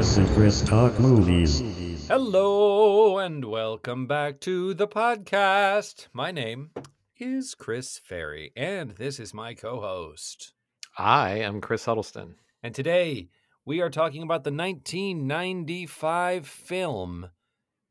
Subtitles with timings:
[0.00, 2.08] Chris and Chris Talk Movies.
[2.08, 6.08] Hello and welcome back to the podcast.
[6.14, 6.70] My name
[7.18, 10.54] is Chris Ferry, and this is my co host.
[10.96, 12.36] I am Chris Huddleston.
[12.62, 13.28] And today
[13.66, 17.28] we are talking about the 1995 film,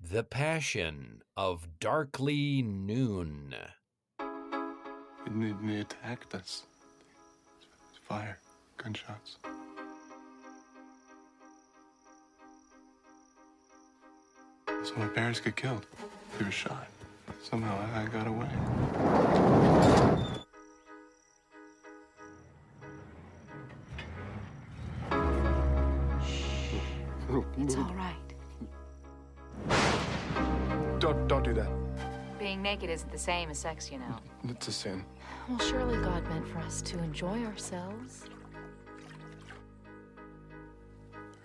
[0.02, 3.54] The Passion of Darkly Noon.
[5.28, 6.64] And they, they attacked us.
[8.02, 8.40] Fire,
[8.78, 9.38] gunshots.
[14.84, 15.86] So my parents get killed.
[16.38, 16.88] They were shot.
[17.44, 18.48] Somehow I, I got away.
[27.62, 28.16] It's all right.
[31.00, 31.70] Don't, don't do that.
[32.40, 34.16] Being naked isn't the same as sex, you know.
[34.48, 35.04] It's a sin.
[35.50, 38.24] Well, surely God meant for us to enjoy ourselves.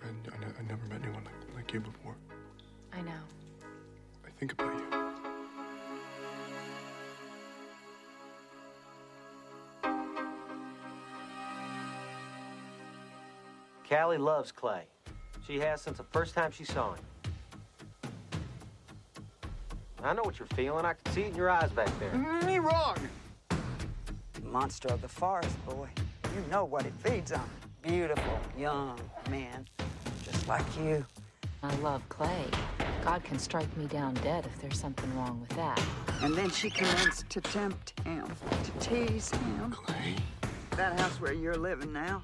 [0.03, 2.15] I, I, I never met anyone like, like you before.
[2.97, 3.11] I know.
[4.25, 4.85] I think about you.
[13.87, 14.83] Callie loves Clay.
[15.45, 17.03] She has since the first time she saw him.
[20.03, 20.85] I know what you're feeling.
[20.85, 22.11] I can see it in your eyes back there.
[22.11, 22.45] Mm-hmm.
[22.45, 22.95] Me wrong.
[24.43, 25.89] Monster of the forest, boy.
[26.35, 27.49] You know what it feeds on.
[27.81, 29.67] Beautiful, young man,
[30.23, 31.05] just like you.
[31.63, 32.45] I love Clay.
[33.05, 35.79] God can strike me down dead if there's something wrong with that.
[36.23, 38.25] And then she commenced to tempt him,
[38.63, 39.69] to tease him.
[39.69, 40.15] Clay.
[40.71, 42.23] That house where you're living now,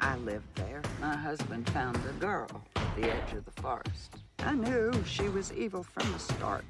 [0.00, 0.82] I lived there.
[1.00, 4.16] My husband found a girl at the edge of the forest.
[4.40, 6.64] I knew she was evil from the start.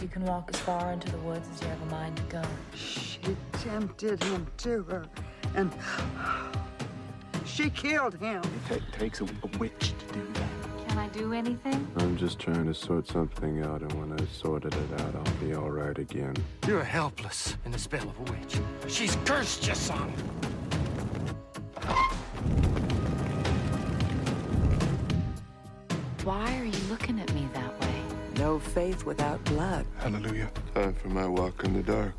[0.00, 2.42] You can walk as far into the woods as you have a mind to go.
[2.74, 3.20] She
[3.52, 5.04] tempted him to her,
[5.54, 5.70] and
[7.44, 8.42] she killed him.
[8.70, 10.53] It ta- takes a, a witch to do that.
[10.94, 11.88] Can I do anything?
[11.96, 15.52] I'm just trying to sort something out, and when I've sorted it out, I'll be
[15.52, 16.36] all right again.
[16.68, 18.60] You're helpless in the spell of a witch.
[18.86, 20.12] She's cursed you, son.
[26.22, 28.02] Why are you looking at me that way?
[28.36, 29.86] No faith without blood.
[29.98, 30.48] Hallelujah.
[30.76, 32.14] Time for my walk in the dark.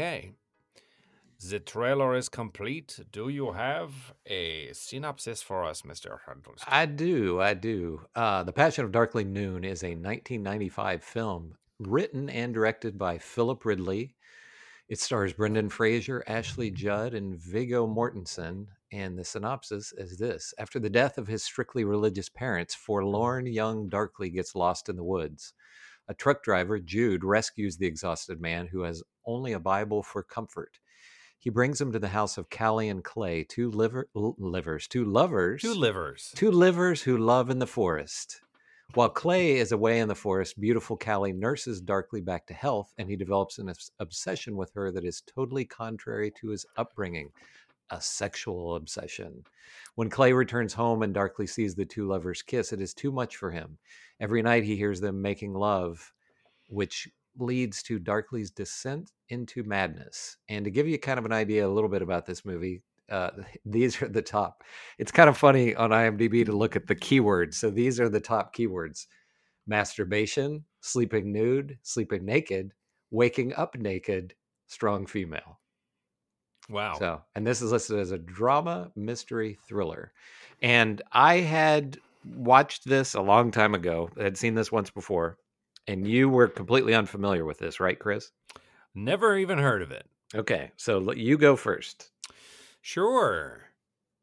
[0.00, 0.32] Okay.
[1.50, 2.98] The trailer is complete.
[3.12, 3.92] Do you have
[4.24, 6.20] a synopsis for us, Mr.
[6.24, 6.66] Huddleston?
[6.66, 8.06] I do, I do.
[8.14, 13.62] Uh, the Passion of Darkly Noon is a 1995 film written and directed by Philip
[13.66, 14.14] Ridley.
[14.88, 18.68] It stars Brendan Fraser, Ashley Judd, and Viggo Mortensen.
[18.92, 23.90] And the synopsis is this After the death of his strictly religious parents, forlorn young
[23.90, 25.52] Darkly gets lost in the woods.
[26.10, 30.80] A truck driver, Jude, rescues the exhausted man who has only a Bible for comfort.
[31.38, 35.62] He brings him to the house of Callie and Clay, two liver, livers, two lovers,
[35.62, 36.32] Two livers.
[36.34, 38.40] two livers who love in the forest.
[38.94, 43.08] While Clay is away in the forest, beautiful Callie nurses Darkly back to health, and
[43.08, 47.30] he develops an obs- obsession with her that is totally contrary to his upbringing
[47.90, 49.44] a sexual obsession.
[49.94, 53.36] When Clay returns home and Darkly sees the two lovers kiss, it is too much
[53.36, 53.78] for him.
[54.20, 56.12] Every night he hears them making love,
[56.68, 57.08] which
[57.38, 60.36] leads to Darkly's descent into madness.
[60.48, 63.30] And to give you kind of an idea a little bit about this movie, uh,
[63.64, 64.62] these are the top.
[64.98, 67.54] It's kind of funny on IMDb to look at the keywords.
[67.54, 69.06] So these are the top keywords
[69.66, 72.72] masturbation, sleeping nude, sleeping naked,
[73.10, 74.34] waking up naked,
[74.66, 75.59] strong female.
[76.70, 76.96] Wow.
[76.98, 80.12] So, and this is listed as a drama mystery thriller.
[80.62, 81.98] And I had
[82.36, 84.10] watched this a long time ago.
[84.18, 85.36] I had seen this once before,
[85.86, 88.30] and you were completely unfamiliar with this, right, Chris?
[88.94, 90.06] Never even heard of it.
[90.34, 92.10] Okay, so you go first.
[92.82, 93.62] Sure.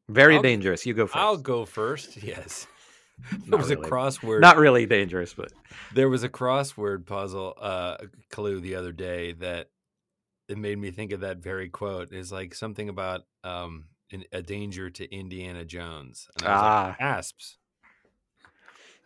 [0.10, 0.86] Very I'll- dangerous.
[0.86, 2.18] You go 1st I'll go first.
[2.24, 2.68] Yes.
[3.48, 3.82] There was really.
[3.88, 4.42] a crossword.
[4.42, 5.52] Not really dangerous, but
[5.94, 7.98] There was a crossword puzzle uh,
[8.30, 9.70] clue the other day that
[10.48, 12.12] it made me think of that very quote.
[12.14, 16.28] Is like something about um, an, a danger to Indiana Jones.
[16.40, 16.96] And I was like, Ah.
[17.00, 17.58] asps.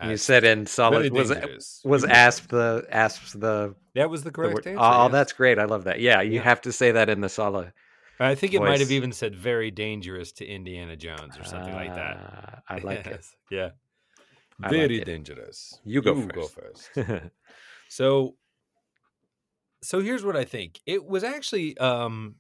[0.04, 4.34] You said in solid Very was was asp the asps the, That was the the
[4.34, 4.80] correct word- answer.
[4.84, 5.12] oh yes.
[5.12, 6.42] that's great I love that yeah you Yeah.
[6.42, 7.72] have to say that in the solid
[8.20, 11.94] I think it might have even said "very dangerous" to Indiana Jones or something like
[11.96, 12.18] that.
[12.20, 13.70] Ah, I like Yes, Yeah.
[14.60, 15.06] I like Very it.
[15.06, 15.80] dangerous.
[15.84, 16.90] You go first.
[16.96, 17.32] it
[17.90, 18.36] So
[19.82, 20.80] so here's what I think.
[20.86, 22.36] It was actually um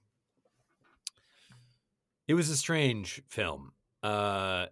[2.27, 3.71] it was a strange film.
[4.03, 4.67] Uh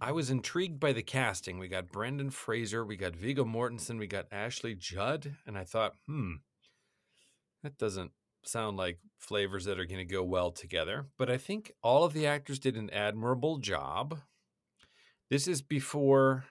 [0.00, 1.58] I was intrigued by the casting.
[1.58, 5.94] We got Brendan Fraser, we got Viggo Mortensen, we got Ashley Judd, and I thought,
[6.06, 6.34] hmm,
[7.64, 8.12] that doesn't
[8.44, 11.06] sound like flavors that are going to go well together.
[11.18, 14.20] But I think all of the actors did an admirable job.
[15.30, 16.44] This is before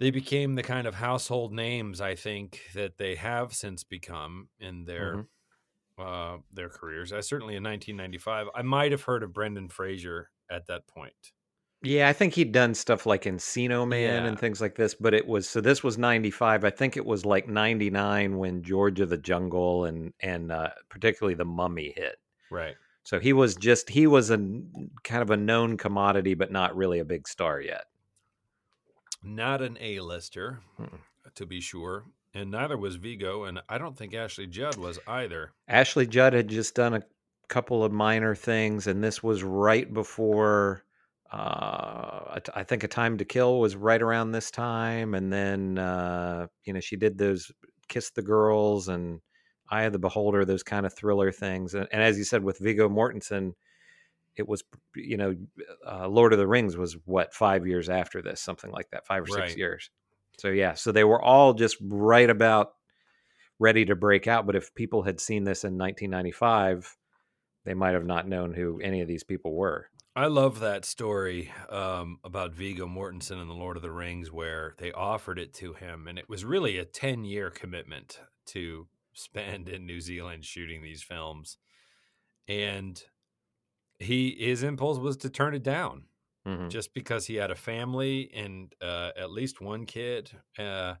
[0.00, 4.84] they became the kind of household names I think that they have since become in
[4.86, 5.26] their
[5.98, 7.12] uh, their careers.
[7.12, 11.12] I certainly in 1995, I might have heard of Brendan Fraser at that point.
[11.82, 14.28] Yeah, I think he'd done stuff like Encino Man Yeah.
[14.28, 16.64] and things like this, but it was so this was 95.
[16.64, 21.34] I think it was like 99 when George of the Jungle and and uh, particularly
[21.34, 22.16] The Mummy hit.
[22.50, 22.74] Right.
[23.02, 24.36] So he was just he was a
[25.04, 27.84] kind of a known commodity but not really a big star yet.
[29.22, 30.98] Not an A-lister, Mm-mm.
[31.34, 35.52] to be sure, and neither was Viggo, and I don't think Ashley Judd was either.
[35.68, 37.02] Ashley Judd had just done a
[37.50, 40.84] couple of minor things and this was right before
[41.32, 46.46] uh I think a time to kill was right around this time and then uh
[46.64, 47.50] you know she did those
[47.88, 49.20] kiss the girls and
[49.68, 52.58] eye of the beholder those kind of thriller things and, and as you said with
[52.60, 53.52] Viggo Mortensen
[54.40, 54.64] it was
[54.96, 55.36] you know
[55.86, 59.22] uh, Lord of the Rings was what 5 years after this something like that 5
[59.22, 59.56] or 6 Right.
[59.56, 59.90] years.
[60.38, 62.72] So yeah so they were all just right about
[63.60, 66.96] ready to break out but if people had seen this in 1995
[67.64, 69.86] they might have not known who any of these people were.
[70.16, 74.74] I love that story um, about Viggo Mortensen and the Lord of the Rings, where
[74.78, 79.86] they offered it to him, and it was really a ten-year commitment to spend in
[79.86, 81.58] New Zealand shooting these films,
[82.48, 83.00] and
[84.00, 86.06] he his impulse was to turn it down
[86.44, 86.70] Mhm.
[86.70, 90.96] just because he had a family and uh, at least one kid, uh,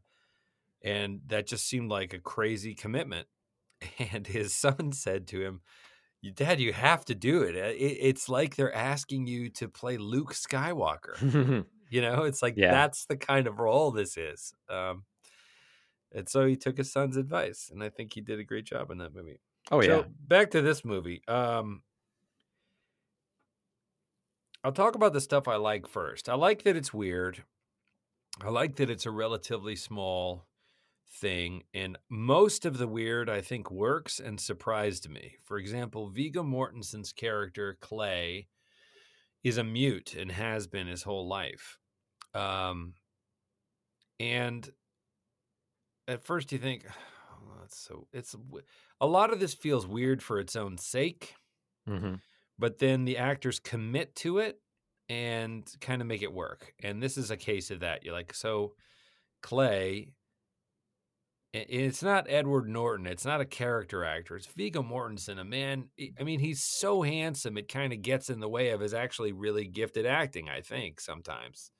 [0.82, 3.28] and that just seemed like a crazy commitment.
[4.12, 5.62] And his son said to him,
[6.34, 7.56] "Dad, you have to do it.
[7.56, 7.98] Uh, it.
[8.00, 11.20] It's like they're asking you to play Luke Skywalker.
[11.90, 12.68] you know, it's like Yeah.
[12.68, 15.06] that's the kind of role this is." Um,
[16.12, 18.90] and so he took his son's advice, and I think he did a great job
[18.90, 19.40] in that movie.
[19.70, 21.22] oh yeah So back to this movie.
[21.28, 21.82] Um,
[24.62, 26.28] I'll talk about the stuff I like first.
[26.28, 27.44] I like that it's weird.
[28.42, 30.46] I like that it's a relatively small
[31.20, 35.36] thing, and most of the weird I think works and surprised me.
[35.44, 38.48] For example, Viggo Mortensen's character Clay
[39.42, 41.78] is a mute and has been his whole life.
[42.34, 42.94] Um,
[44.18, 44.68] and
[46.06, 46.84] at first you think,
[47.32, 48.36] oh, that's so it's
[49.00, 51.34] a lot of this feels weird for its own sake,
[51.86, 52.14] hmm
[52.60, 54.60] but then the actors commit to it
[55.08, 56.74] and kind of make it work.
[56.82, 58.04] And this is a case of that.
[58.04, 58.74] You're like, so
[59.42, 60.12] Clay,
[61.52, 63.06] it's not Edward Norton.
[63.06, 64.36] It's not a character actor.
[64.36, 65.88] It's Viggo Mortensen, a man.
[65.98, 67.58] I- I mean, he's so handsome.
[67.58, 71.00] It kind of gets in the way of his actually really gifted acting, I think,
[71.00, 71.72] sometimes.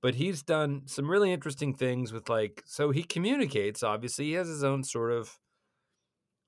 [0.00, 4.24] But he's done some really interesting things with, like, so he communicates, obviously.
[4.24, 5.38] He has his own sort of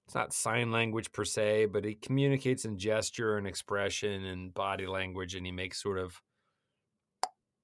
[0.06, 4.86] it's not sign language per se, but he communicates in gesture and expression and body
[4.86, 6.22] language, and he makes sort of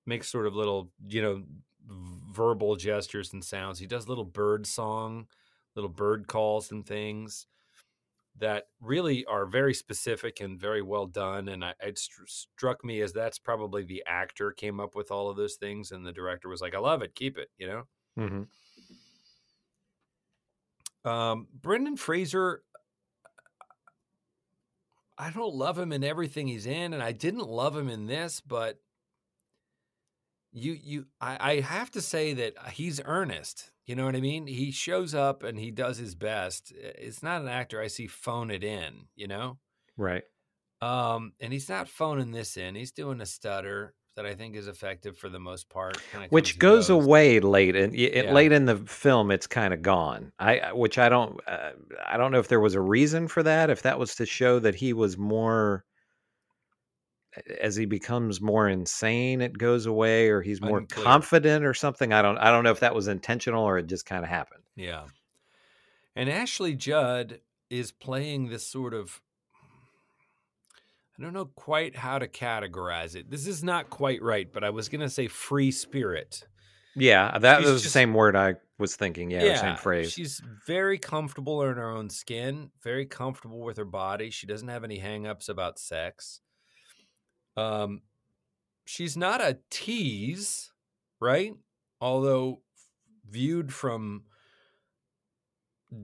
[0.07, 1.45] makes sort of little, you know,
[1.87, 3.79] verbal gestures and sounds.
[3.79, 5.29] He does little bird song,
[5.75, 7.47] little bird calls and things
[8.37, 11.49] that really are very specific and very well done.
[11.49, 15.31] And I, it str- struck me as that's probably the actor came up with all
[15.31, 17.85] of those things, and the director was like, "I love it, keep it," you know.
[18.17, 18.43] hmm
[21.05, 22.63] Um, Brendan Fraser,
[25.17, 28.41] I don't love him in everything he's in, and I didn't love him in this,
[28.41, 28.79] but
[30.53, 33.71] you you I, I have to say that he's earnest.
[33.87, 34.47] You know what I mean?
[34.47, 36.73] He shows up and he does his best.
[36.77, 39.59] It's not an actor I see phone it in, you know?
[39.97, 40.23] right
[40.81, 42.77] Um, and he's not phoning this in.
[42.77, 45.97] He's doing a stutter that I think is effective for the most part.
[46.31, 46.91] which goes goes.
[47.05, 48.33] away late and it, Yeah.
[48.33, 51.71] late in the film it's kind of gone i I- which i don't uh,
[52.07, 54.59] i don't know if there was a reason for that if that was to show
[54.59, 55.85] that he was more
[57.61, 61.05] as he becomes more insane it goes away or he's more Unclear.
[61.05, 64.05] confident or something i don't i don't know if that was intentional or it just
[64.07, 65.05] kind of happened Yeah.
[66.17, 67.41] And Ashley Judd
[67.71, 69.21] is playing this sort of
[71.21, 73.31] I don't know quite how to categorize it.
[73.31, 76.47] This is not quite right, but I was going to say free spirit.
[76.97, 79.31] Yeah, that She's was the same word I was thinking.
[79.31, 80.13] Yeah, the same phrase.
[80.13, 84.31] She's very comfortable in her own skin, very comfortable with her body.
[84.31, 86.41] She doesn't have any hangups about sex.
[87.55, 88.01] Um,
[88.87, 90.73] she's not a tease,
[91.21, 91.53] right?
[92.01, 92.63] Although
[93.29, 94.23] viewed from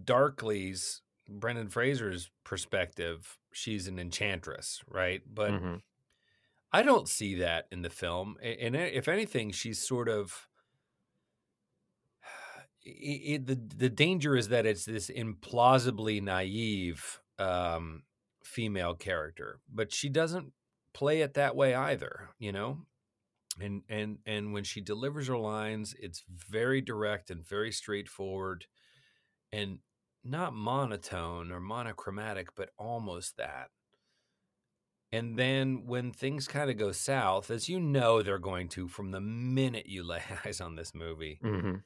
[0.05, 5.23] Darkly's Brendan Fraser's perspective, she's an enchantress, right?
[5.27, 5.83] But Mhm.
[6.73, 8.37] I don't see that in the film.
[8.43, 10.49] And if anything, she's sort of
[12.87, 18.05] i- i the the danger is that it's this implausibly naive um,
[18.45, 20.53] female character, but she doesn't
[20.95, 22.87] play it that way either, you know.
[23.61, 28.67] And and and when she delivers her lines, it's very direct and very straightforward,
[29.53, 29.81] and
[30.27, 33.71] not monotone or monochromatic, but almost that.
[35.13, 39.11] And then when things kind of go south, as you know they're going to from
[39.11, 41.85] the minute you lay eyes on this movie, Mhm.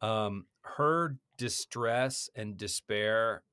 [0.00, 3.44] um, her distress and despair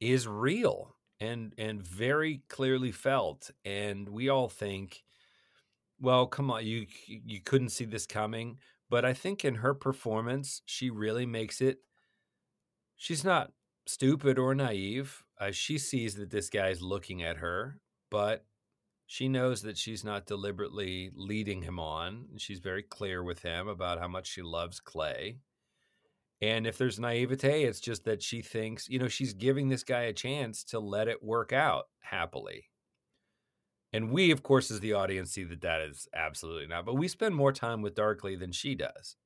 [0.00, 3.50] is real and and very clearly felt.
[3.64, 5.04] And we all think,
[6.00, 8.58] well, come on, you you couldn't see this coming.
[8.90, 11.80] But I think in her performance, she really makes it.
[12.96, 13.52] She's not
[13.86, 15.24] stupid or naive.
[15.40, 18.44] Uh, she sees that this guy's looking at her, but
[19.06, 22.26] she knows that she's not deliberately leading him on.
[22.38, 25.38] She's very clear with him about how much she loves Clay.
[26.40, 30.02] And if there's naivete, it's just that she thinks, you know, she's giving this guy
[30.02, 32.70] a chance to let it work out happily.
[33.92, 36.86] And we, of course, as the audience, see that that is absolutely not.
[36.86, 39.16] But we spend more time with Darkly than she does.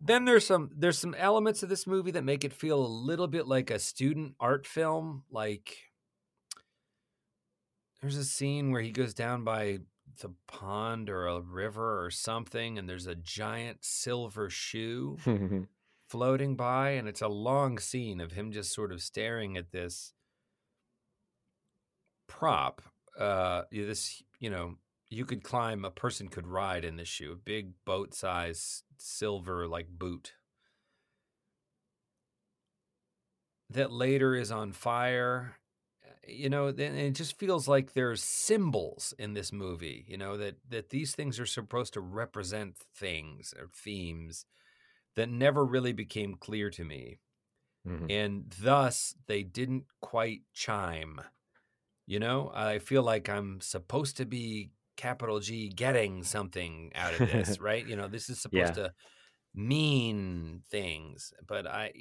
[0.00, 3.26] Then there's some there's some elements of this movie that make it feel a little
[3.26, 5.24] bit like a student art film.
[5.30, 5.76] Like
[8.00, 9.78] there's a scene where he goes down by
[10.20, 15.18] the pond or a river or something, and there's a giant silver shoe
[16.08, 20.12] floating by, and it's a long scene of him just sort of staring at this
[22.26, 22.82] prop.
[23.18, 24.74] Uh, this, you know,
[25.10, 29.68] you could climb, a person could ride in this shoe, a big boat size silver
[29.68, 30.34] like boot
[33.70, 35.56] that later is on fire.
[36.26, 40.04] You know, then it just feels like there's symbols in this movie.
[40.08, 44.46] You know that that these things are supposed to represent things or themes
[45.16, 47.20] that never really became clear to me
[47.84, 48.08] Mhm.
[48.08, 51.20] and thus they didn't quite chime.
[52.06, 57.24] You know, I feel like I'm supposed to be capital G getting something out of
[57.24, 57.84] this, right?
[57.84, 58.76] You know, this is supposed Yeah.
[58.76, 58.92] to
[59.54, 61.92] mean things, but I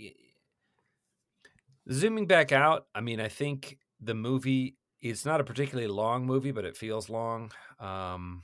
[1.92, 6.52] zooming back out, I mean, I think the movie it's not a particularly long movie,
[6.52, 7.52] but it feels long.
[7.80, 8.44] Um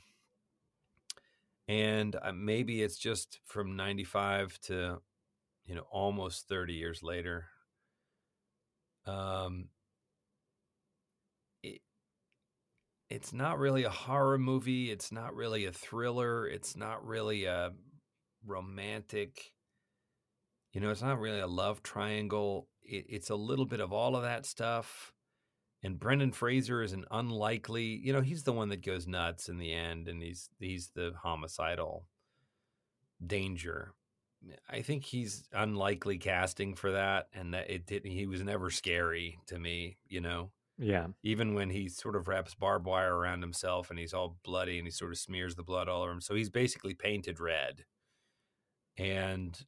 [1.68, 5.02] and uh, maybe it's just from 95 to
[5.66, 7.50] you know almost 30 years later
[9.06, 9.70] um
[11.64, 11.82] it,
[13.12, 17.72] it's not really a horror movie it's not really a thriller it's not really a
[18.46, 19.52] romantic
[20.74, 24.16] you know it's not really a love triangle it, it's a little bit of all
[24.16, 25.14] of that stuff
[25.84, 29.58] and Brendan Fraser is an unlikely, you know, he's the one that goes nuts in
[29.58, 32.06] the end and he's he's the homicidal
[33.26, 33.94] danger.
[34.70, 39.40] I think he's unlikely casting for that and that it didn't he was never scary
[39.48, 40.52] to me, you know.
[40.82, 41.08] Yeah.
[41.22, 44.88] Even when he sort of wraps barbed wire around himself and he's all bloody and
[44.88, 46.22] he sort of smears the blood all over him.
[46.22, 47.86] So he's basically painted red.
[48.98, 49.64] And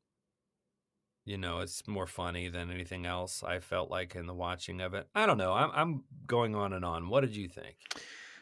[1.26, 3.44] you know, it's more funny than anything else.
[3.44, 5.08] I felt like in the watching of it.
[5.16, 5.54] I don't know.
[5.54, 7.08] I'm I'm going on and on.
[7.08, 7.76] What did you think?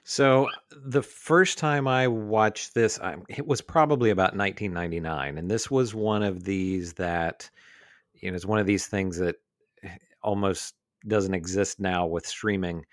[0.03, 5.69] So the first time I watched this, I, it was probably about 1999, and this
[5.69, 7.47] was one of these that,
[8.15, 9.35] you know, it's one of these things that
[9.83, 9.89] eh,
[10.23, 10.73] almost
[11.07, 12.85] doesn't exist now with streaming.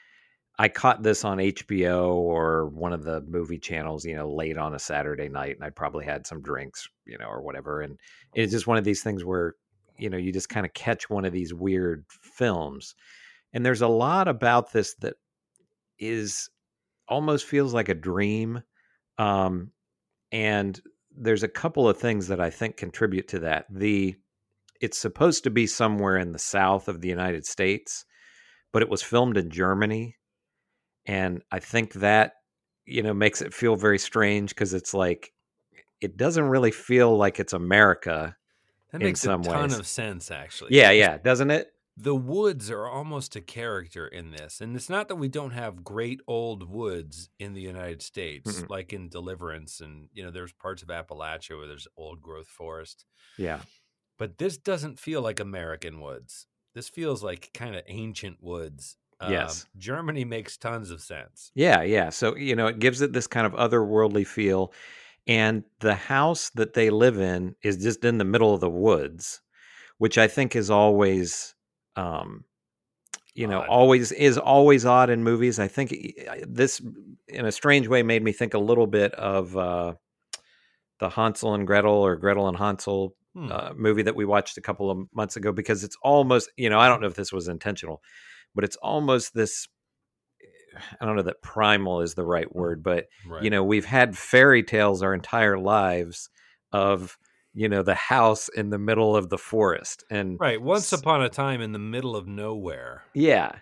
[0.59, 4.75] I caught this on HBO or one of the movie channels, you know, late on
[4.75, 7.81] a Saturday night, and I probably had some drinks, you know, or whatever.
[7.83, 7.97] And
[8.35, 9.55] it's just one of these things where,
[9.97, 12.97] you know, you just kind of catch one of these weird films.
[13.53, 15.15] And there's a lot about this that
[15.99, 16.51] is
[17.09, 18.63] almost feels like a dream.
[19.17, 19.71] Um,
[20.33, 20.81] and
[21.17, 23.67] there's a couple of things that I think contribute to that.
[23.71, 24.17] The
[24.81, 28.05] it's supposed to be somewhere in the south of the United States,
[28.73, 30.17] but it was filmed in Germany.
[31.07, 32.33] And I think that,
[32.85, 35.33] you know, makes it feel very strange because it's like
[36.01, 38.37] it doesn't really feel like it's America
[38.93, 39.79] That makes some a ton ways.
[39.79, 40.77] of sense, actually.
[40.77, 41.69] Yeah, yeah, doesn't it?
[42.01, 44.61] the woods are almost a character in this.
[44.61, 48.71] And it's not that we don't have great old woods in the United States, Mm-mm.
[48.71, 49.81] like in Deliverance.
[49.81, 53.05] And, you know, there's parts of Appalachia where there's old growth forest.
[53.37, 53.61] Yeah.
[54.19, 56.47] But this doesn't feel like American woods.
[56.75, 58.97] This feels like kind of ancient woods.
[59.21, 59.67] Um, Yes.
[59.77, 61.51] Germany makes tons of sense.
[61.55, 62.11] Yeah, yeah.
[62.11, 64.73] So, you know, it gives it this kind of otherworldly feel.
[65.27, 69.41] And the house that they live in is just in the middle of the woods,
[69.99, 71.55] which I think is always,
[71.97, 72.45] um,
[73.35, 73.69] you know, Odd.
[73.69, 75.59] always is always odd in movies.
[75.59, 75.95] I think
[76.47, 76.81] this,
[77.29, 79.95] in a strange way, made me think a little bit of uh,
[80.99, 83.53] the Hansel and Gretel or Gretel and Hansel Hmm.
[83.53, 86.81] uh, movie that we watched a couple of months ago because it's almost, you know,
[86.81, 88.03] I don't know if this was intentional,
[88.53, 89.69] but it's almost this.
[91.01, 93.43] I don't know that primal is the right word, but right.
[93.43, 96.31] you know, we've had fairy tales our entire lives
[96.73, 97.17] of
[97.55, 100.61] you know the house in the middle of the forest, and right.
[100.61, 103.05] Once upon a time in the middle of nowhere.
[103.15, 103.53] yeah.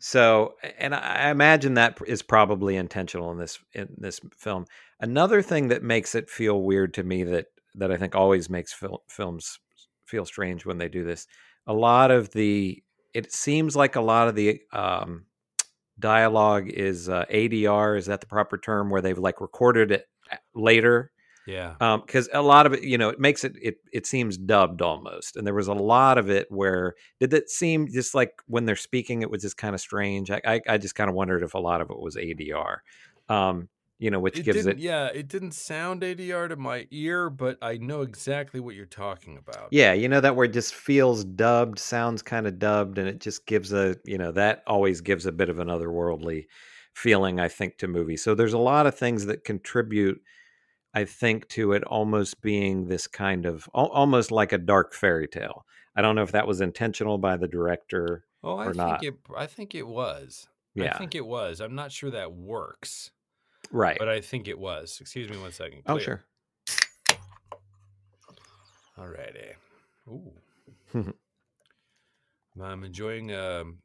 [0.00, 4.64] So, and I imagine that is probably intentional in this in this film.
[5.00, 8.72] Another thing that makes it feel weird to me that that I think always makes
[8.72, 9.58] fil- films
[10.06, 11.26] feel strange when they do this.
[11.66, 12.82] A lot of the
[13.14, 15.24] it seems like a lot of the um,
[15.98, 17.98] dialogue is uh, ADR.
[17.98, 21.10] Is that the proper term where they've like recorded it uh, later?
[21.46, 21.76] Yeah.
[21.78, 25.36] because a lot of it, you know, it makes it it it seems dubbed almost,
[25.36, 28.76] and there was a lot of it where did it seem just like when they're
[28.76, 30.30] speaking, it was just kind of strange.
[30.30, 32.78] I I, I just kind of wondered if a lot of it was ADR,
[33.30, 37.30] um, you know, which It gives it, yeah, it didn't sound ADR to my ear,
[37.30, 39.68] but I know exactly what you're talking about.
[39.72, 43.20] yeah, you know, that where it just feels dubbed, sounds kind of dubbed, and it
[43.20, 46.46] just gives a, you know, that always gives a bit of an otherworldly
[46.94, 48.22] feeling, I think, to movies.
[48.22, 50.22] So there's a lot of things that contribute.
[50.94, 55.64] I think to it almost being this kind of almost like a dark fairy tale.
[55.94, 58.24] I don't know if that was intentional by the director.
[58.42, 59.04] Oh, I or think not.
[59.04, 59.14] it.
[59.36, 60.48] I think it was.
[60.74, 61.60] Yeah, I think it was.
[61.60, 63.10] I'm not sure that works,
[63.70, 63.96] right.
[63.98, 64.98] but I think it was.
[65.00, 65.82] Excuse me one second.
[65.86, 66.04] oh, Clear.
[66.04, 66.24] sure.
[68.98, 69.52] All righty.
[70.08, 70.32] Ooh.
[72.60, 73.78] I'm enjoying um,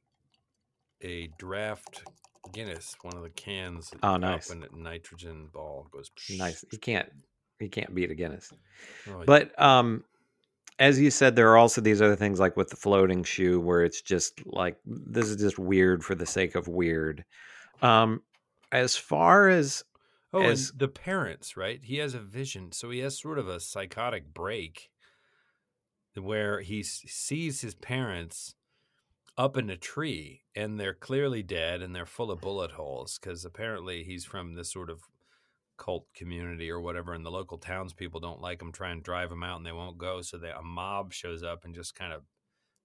[1.01, 2.03] a draft
[2.51, 3.91] Guinness, one of the cans.
[4.01, 4.49] Oh, nice.
[4.49, 6.11] When the nitrogen ball goes.
[6.31, 6.65] Nice.
[6.71, 7.09] He can't.
[7.59, 8.51] He can't beat a Guinness.
[9.07, 10.03] Oh, But um,
[10.79, 13.83] as you said, there are also these other things like with the floating shoe, where
[13.83, 17.23] it's just like this is just weird for the sake of weird.
[17.81, 18.21] Um,
[18.73, 19.83] as far as
[20.33, 21.83] Oh, as- the parents, right?
[21.83, 24.89] He has a vision, so he has sort of a psychotic break
[26.15, 28.55] where he sees his parents
[29.37, 33.43] up in a tree and they're clearly dead and they're full of bullet holes because
[33.45, 35.01] apparently he's from this sort of
[35.77, 39.43] cult community or whatever and the local townspeople don't like him try and drive him
[39.43, 42.21] out and they won't go so that a mob shows up and just kind of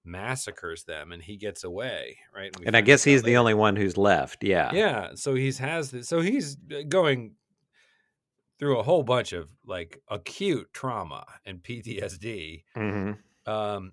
[0.09, 3.77] massacres them and he gets away right we and I guess he's the only one
[3.77, 4.43] who's left.
[4.45, 4.73] Yeah.
[4.73, 6.09] Yeah, so he's has this.
[6.09, 7.37] So he's uh, going
[8.59, 12.65] through a whole bunch of like acute trauma and PTSD.
[12.75, 13.13] hmm
[13.47, 13.93] Um,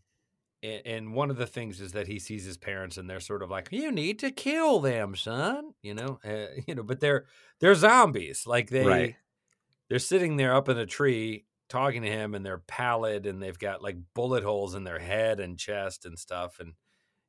[0.64, 3.44] and, and one of the things is that he sees his parents, and they're sort
[3.44, 7.28] of like, "You need to kill them, son." You know, uh, you know, but they're
[7.60, 8.48] they're zombies.
[8.48, 9.16] Like they Right.
[9.90, 13.58] they're sitting there up in a tree talking to him, and they're pallid, and they've
[13.58, 16.74] got like bullet holes in their head and chest and stuff, and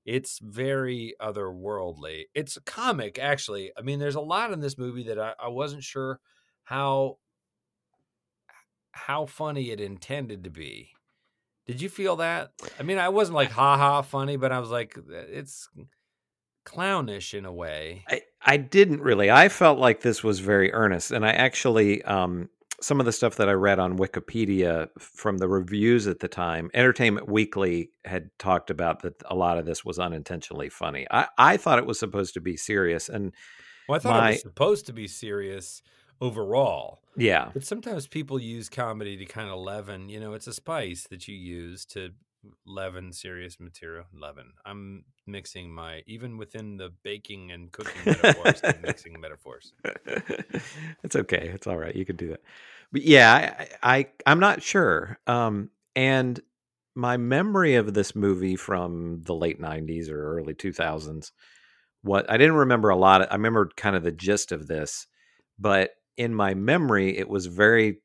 [0.05, 2.25] it's very otherworldly.
[2.35, 3.72] It's a comic, actually.
[3.77, 6.20] I mean, there's a lot in this movie that I, I wasn't sure
[6.64, 7.18] how
[8.92, 10.90] how funny it intended to be.
[11.66, 12.53] Did you feel that?
[12.79, 15.68] I mean, I wasn't like ha ha funny, but I was like, it's
[16.64, 18.05] clownish in a way.
[18.09, 19.31] I, I didn't really.
[19.31, 22.49] I felt like this was very earnest, and I actually um,
[22.81, 26.71] some of the stuff that I read on Wikipedia from the reviews at the time,
[26.75, 31.07] Entertainment Weekly had talked about that a lot of this was unintentionally funny.
[31.11, 33.33] I, I thought it was supposed to be serious, and
[33.89, 35.83] Well, I thought it was supposed to be serious
[36.21, 40.09] overall, yeah, but sometimes people use comedy to kind of leaven.
[40.09, 42.11] You know, it's a spice that you use to
[42.66, 44.04] leaven serious material.
[44.12, 44.52] Leaven.
[44.64, 48.61] I'm mixing my even within the baking and cooking metaphors.
[48.64, 49.72] I'm mixing metaphors.
[51.02, 51.50] it's okay.
[51.54, 51.94] It's all right.
[51.94, 52.42] You can do that.
[52.92, 55.18] But yeah, I, I I'm not sure.
[55.26, 56.40] Um, and
[56.94, 61.32] my memory of this movie from the late '90s or early 2000s,
[62.02, 63.22] what I didn't remember a lot.
[63.22, 65.06] Of, I remembered kind of the gist of this,
[65.59, 68.00] but in my memory, it was very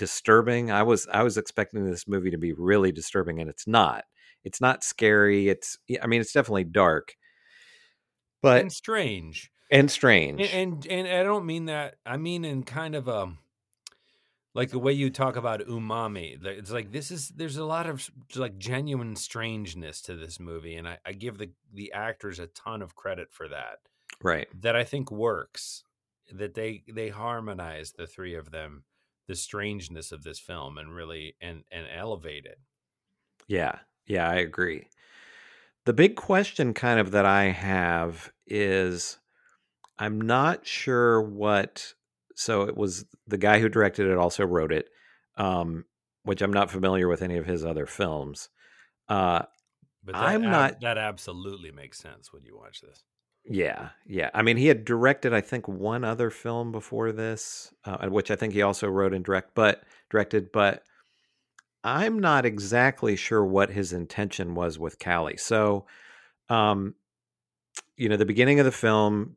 [0.00, 0.72] disturbing.
[0.72, 4.04] I was I was expecting this movie to be really disturbing, and it's not.
[4.42, 5.50] It's not scary.
[5.50, 7.14] It's I mean, it's definitely dark,
[8.42, 9.52] but and strange.
[9.70, 10.40] and strange.
[10.40, 11.96] And, and and I don't mean that.
[12.06, 13.34] I mean in kind of a
[14.54, 18.10] like the way you talk about umami it's like this is there's a lot of
[18.34, 22.82] like genuine strangeness to this movie and i, I give the the actors a ton
[22.82, 23.78] of credit for that
[24.24, 24.48] right.
[24.60, 25.84] that i think works
[26.32, 28.82] that they they harmonize the three of them
[29.30, 32.58] the strangeness of this film and really and and elevate it
[33.46, 34.88] Yeah, yeah, I agree.
[35.84, 39.18] The big question, kind of, that I have is
[40.00, 41.94] I'm not sure what.
[42.34, 44.88] So it was the guy who directed it also wrote it,
[45.36, 45.84] um,
[46.24, 48.48] which I'm not familiar with any of his other films.
[49.08, 49.42] Uh,
[50.02, 53.04] but I'm ab- not- that absolutely makes sense when you watch this
[53.52, 54.30] yeah, yeah.
[54.32, 58.36] I mean, he had directed, I think, one other film before this, uh, which I
[58.36, 60.52] think he also wrote and direct, but directed.
[60.52, 60.84] But
[61.82, 65.36] I'm not exactly sure what his intention was with Callie.
[65.36, 65.86] So,
[66.48, 66.94] um,
[67.96, 69.36] you know, the beginning of the film,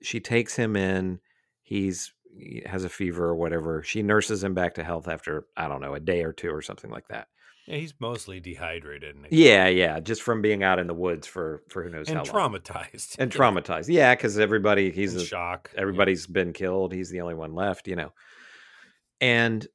[0.00, 1.20] she takes him in.
[1.62, 3.82] He's he has a fever or whatever.
[3.82, 6.62] She nurses him back to health after I don't know a day or two or
[6.62, 7.28] something like that.
[7.66, 11.62] Yeah he's mostly dehydrated and Yeah, yeah, just from being out in the woods for
[11.68, 13.86] for who knows and how long traumatized and traumatized.
[13.88, 15.80] Yeah, because everybody he's In a, shock yeah.
[15.80, 16.92] everybody's been killed.
[16.92, 18.12] He's the only one left, you know.
[19.20, 19.66] And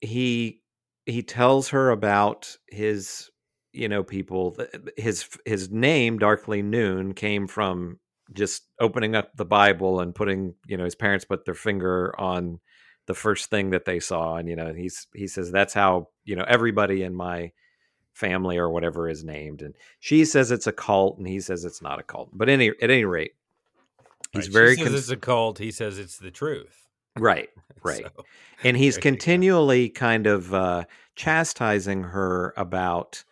[0.00, 0.60] he
[1.06, 3.30] he tells her about his
[3.72, 4.56] you know people
[4.96, 7.98] his his name darkly noon came from
[8.34, 12.60] just opening up the bible and putting you know his parents put their finger on
[13.06, 16.36] the first thing that they saw and you know he's he says that's how you
[16.36, 17.50] know everybody in my
[18.12, 21.82] family or whatever is named and she says it's a cult and he says it's
[21.82, 23.32] not a cult but any at any rate
[24.32, 26.86] he's Right, she very says cons- it's a cult he says it's the truth
[27.18, 27.48] right
[27.82, 28.26] right So,
[28.62, 29.10] and he's there you go.
[29.10, 30.84] continually kind of uh,
[31.16, 33.24] chastising her about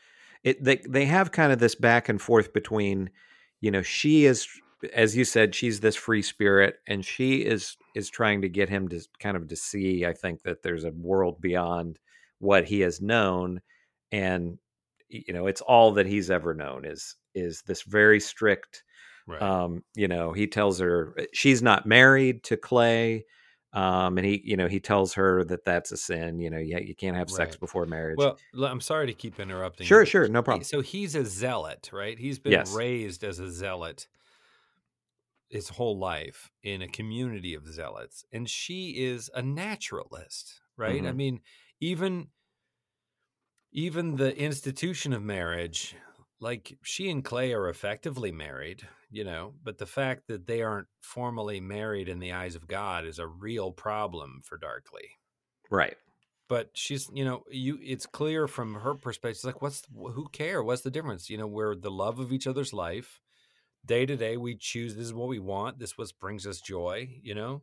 [0.42, 0.62] it.
[0.64, 3.10] They they have kind of this back and forth between,
[3.60, 4.48] you know, she is,
[4.92, 8.88] as you said, she's this free spirit, and she is is trying to get him
[8.88, 10.06] to kind of to see.
[10.06, 11.98] I think that there's a world beyond
[12.38, 13.60] what he has known,
[14.12, 14.58] and
[15.08, 18.84] you know, it's all that he's ever known is is this very strict
[19.26, 19.40] right.
[19.42, 23.24] um you know he tells her uh, she's not married to clay
[23.72, 26.78] um and he you know he tells her that that's a sin you know you,
[26.78, 27.60] you can't have sex Right.
[27.60, 29.86] before marriage Well, i'm sorry to keep interrupting.
[29.86, 32.18] you, sure but sure no problem So he's a zealot, right?
[32.18, 32.72] He's been Yes.
[32.72, 34.08] raised as a zealot
[35.50, 41.04] his whole life in a community of zealots, and she is a naturalist, right?
[41.06, 41.14] I Mhm.
[41.14, 41.42] mean,
[41.80, 42.30] even
[43.72, 45.94] even the institution of marriage,
[46.40, 50.88] like she and Clay are effectively married, you know, but the fact that they aren't
[51.02, 55.18] formally married in the eyes of God is a real problem for Darkly
[55.70, 55.96] right
[56.48, 60.62] but she's you know you it's clear from her perspective it's like what's who care
[60.62, 63.20] what's the difference you know we're the love of each other's life
[63.84, 65.78] day to day we choose this is what we want.
[65.78, 67.62] This what brings us joy you know?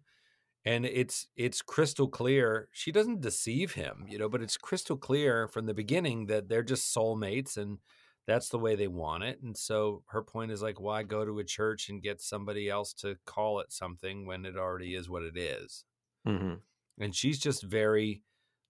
[0.65, 5.47] And it's it's crystal clear she doesn't deceive him you know but it's crystal clear
[5.47, 7.80] from the beginning that they're just soulmates and
[8.27, 11.39] that's the way they want it and so her point is like why go to
[11.39, 15.23] a church and get somebody else to call it something when it already is what
[15.23, 15.86] it is?
[16.25, 16.56] Hmm
[16.99, 18.23] and she's just very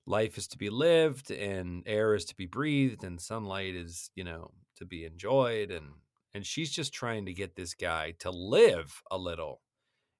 [0.06, 4.24] life is to be lived and air is to be breathed and sunlight is you
[4.24, 5.86] know to be enjoyed and
[6.34, 9.62] and she's just trying to get this guy to live a little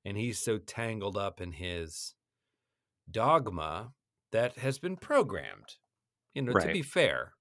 [0.06, 2.14] and he's so tangled up in his
[3.10, 3.92] dogma
[4.32, 5.76] that has been programmed
[6.34, 7.34] you know to be fair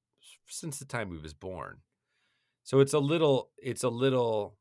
[0.47, 1.79] since the time he was born
[2.63, 4.59] so it's a little it's a little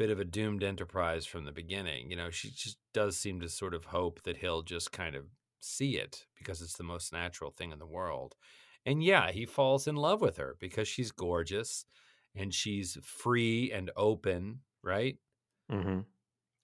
[0.00, 2.10] bit of a doomed enterprise from the beginning.
[2.10, 5.26] You know, she just does seem to sort of hope that he'll just kind of
[5.60, 8.34] see it because it's the most natural thing in the world.
[8.86, 11.84] And yeah, he falls in love with her because she's gorgeous
[12.34, 15.16] and she's free and open, right?
[15.70, 16.00] hmm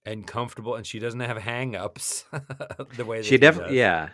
[0.04, 2.24] And comfortable and she doesn't have hang-ups
[2.96, 3.76] the way that she he definitely does.
[3.76, 4.08] yeah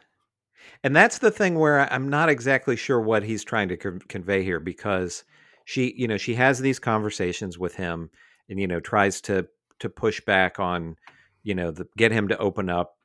[0.84, 4.42] and that's the thing where i'm not exactly sure what he's trying to con- convey
[4.42, 5.24] here because
[5.64, 8.10] she you know she has these conversations with him
[8.48, 9.46] and you know tries to
[9.80, 10.96] to push back on
[11.42, 12.96] you know the, get him to open up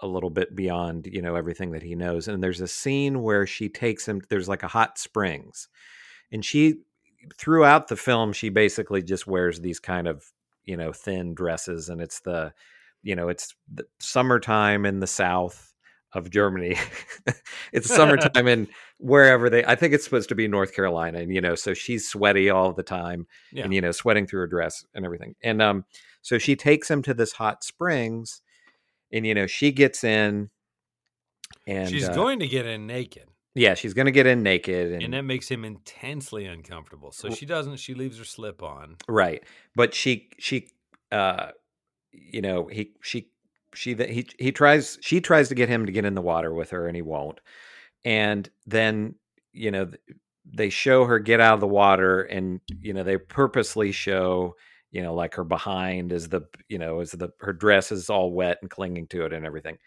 [0.00, 3.46] a little bit beyond you know everything that he knows and there's a scene where
[3.46, 5.68] she takes him there's like a hot springs
[6.32, 6.76] and she
[7.38, 10.24] throughout the film she basically just wears these kind of
[10.64, 12.52] you know thin dresses and it's the
[13.02, 15.72] you know it's the summertime in the south
[16.14, 16.76] of germany
[17.72, 21.40] it's summertime in wherever they i think it's supposed to be north carolina and you
[21.40, 23.64] know so she's sweaty all the time Yeah.
[23.64, 25.84] and you know sweating through her dress and everything and um
[26.22, 28.42] so she takes him to this hot springs
[29.12, 30.50] and you know she gets in
[31.66, 33.24] and she's uh, going to get in naked.
[33.54, 37.12] Yeah she's gonna get in naked and, And that makes him intensely uncomfortable.
[37.12, 38.96] So she doesn't, she leaves her slip on.
[39.08, 39.42] right
[39.74, 40.68] but she she
[41.10, 41.48] uh
[42.12, 43.28] you know he she
[43.74, 46.70] she he he tries she tries to get him to get in the water with
[46.70, 47.40] her and he won't.
[48.04, 49.14] And then,
[49.52, 49.90] you know,
[50.44, 54.56] they show her get out of the water and you know, they purposely show,
[54.90, 58.32] you know, like her behind is the, you know, is the her dress is all
[58.32, 59.78] wet and clinging to it and everything.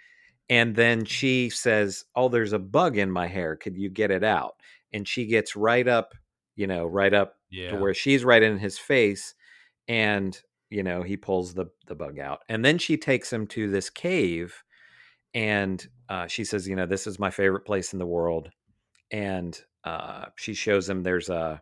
[0.50, 3.56] And then she says, "Oh, there's a bug in my hair.
[3.56, 4.56] Could you get it out?"
[4.94, 6.14] And she gets right up,
[6.56, 7.70] you know, right up Yeah.
[7.70, 9.34] to where she's right in his face
[9.90, 13.70] and you know he pulls the the bug out and then she takes him to
[13.72, 14.64] this cave
[15.34, 18.50] and uh, she says you know this is my favorite place in the world
[19.12, 21.62] and uh, she shows him there's a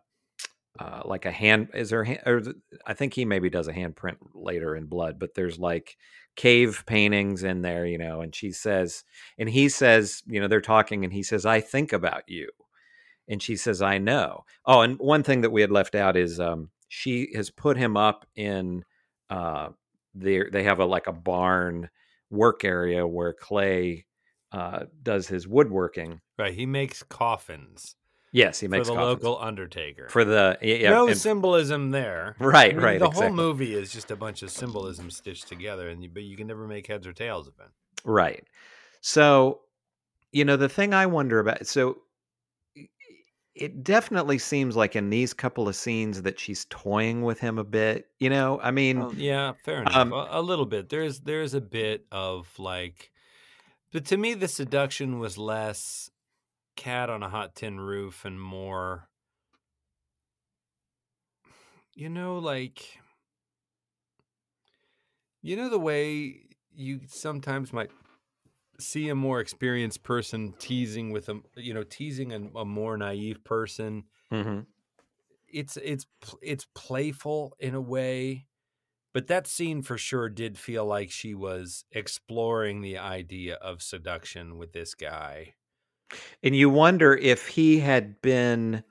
[0.80, 2.42] uh, like a hand is there hand, or
[2.86, 5.96] i think he maybe does a handprint later in blood but there's like
[6.36, 9.04] cave paintings in there you know and she says
[9.38, 12.50] and he says you know they're talking and he says i think about you.
[13.26, 14.44] And she says i know.
[14.66, 17.96] Oh and one thing that we had left out is um she has put him
[17.96, 18.84] up in
[19.30, 19.68] uh
[20.14, 21.88] there they have a like a barn
[22.30, 24.04] work area where clay
[24.52, 26.20] uh does his woodworking.
[26.38, 26.54] Right.
[26.54, 27.96] He makes coffins
[28.34, 29.24] yes he makes for the coffins.
[29.24, 30.08] local undertaker.
[30.10, 32.36] for the yeah, yeah, no and- symbolism there.
[32.38, 33.26] Right, I mean, right, The exactly.
[33.28, 36.46] whole movie is just a bunch of symbolism stitched together, and you, but you can
[36.46, 37.70] never make heads or tails of it.
[38.04, 38.44] Right.
[39.00, 39.60] So,
[40.32, 41.98] you know, the thing I wonder about so
[43.54, 47.62] it definitely seems like in these couple of scenes that she's toying with him a
[47.64, 48.08] bit.
[48.18, 49.94] You know, I mean, Oh, Yeah, fair enough.
[49.94, 50.88] Um, a, a little bit.
[50.88, 53.12] There's there's a bit of like,
[53.92, 56.10] but to me, the seduction was less
[56.76, 59.08] cat on a hot tin roof and more,
[61.94, 62.98] you know, like,
[65.42, 66.40] you know, the way
[66.74, 67.90] you sometimes might
[68.78, 73.44] see a more experienced person teasing with a, you know, teasing a, a more naive
[73.44, 74.66] person mhm.
[75.48, 76.06] it's it's
[76.42, 78.46] it's playful in a way
[79.12, 84.58] but that scene for sure did feel like she was exploring the idea of seduction
[84.58, 85.54] with this guy
[86.42, 88.82] and you wonder if he had been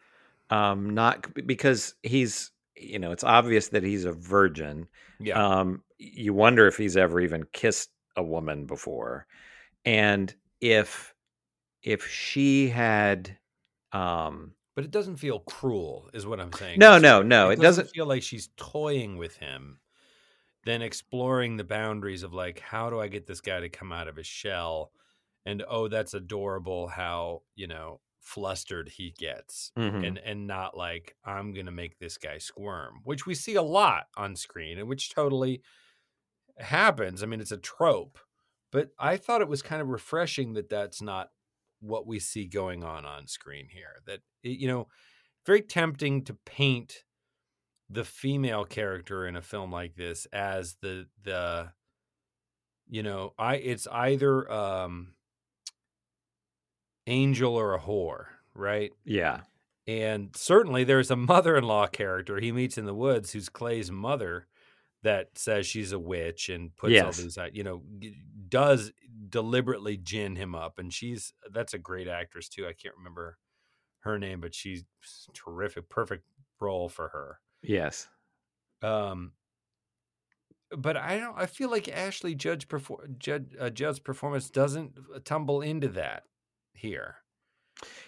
[0.49, 4.87] um not because he's you know, it's obvious that he's a virgin.
[5.19, 9.25] yeah Um you wonder if he's ever even kissed a woman before.
[9.85, 11.13] And if
[11.81, 13.37] if she had
[13.91, 17.91] um but it doesn't feel cruel is what i'm saying No, no, no, it doesn't-
[17.91, 19.79] feel like she's toying with him
[20.65, 24.07] then exploring the boundaries of like how do i get this guy to come out
[24.07, 24.91] of his shell
[25.45, 30.07] and oh that's adorable how you know flustered he gets mhm.
[30.07, 34.07] and and not like I'm gonna make this guy squirm, which we see a lot
[34.15, 35.61] on screen, and which totally
[36.57, 37.23] happens.
[37.23, 38.17] I mean, it's a trope,
[38.71, 41.31] but I thought it was kind of refreshing that that's not
[41.81, 44.01] what we see going on on screen here.
[44.05, 44.87] That it- you know,
[45.45, 47.03] very tempting to paint
[47.89, 51.71] the female character in a film like this as the the
[52.87, 55.13] you know i it's either um
[57.07, 59.41] angel or a whore right yeah.
[59.87, 64.47] and certainly there's a mother-in-law character he meets in the woods who's Clay's mother
[65.03, 67.17] that says she's a witch and puts all Yes.
[67.17, 67.83] these out, you know,
[68.47, 68.93] does
[69.29, 72.65] deliberately gin him up and she's that's a great actress too.
[72.65, 73.37] I can't remember
[74.01, 74.85] her name, but she's
[75.33, 76.23] terrific, perfect
[76.61, 77.39] role for her.
[77.61, 78.07] Yes.
[78.81, 79.33] Um
[80.75, 85.61] but I don't I feel like Ashley Judge perfor- Judd, uh, Judd's performance doesn't tumble
[85.61, 86.23] into that
[86.73, 87.17] here.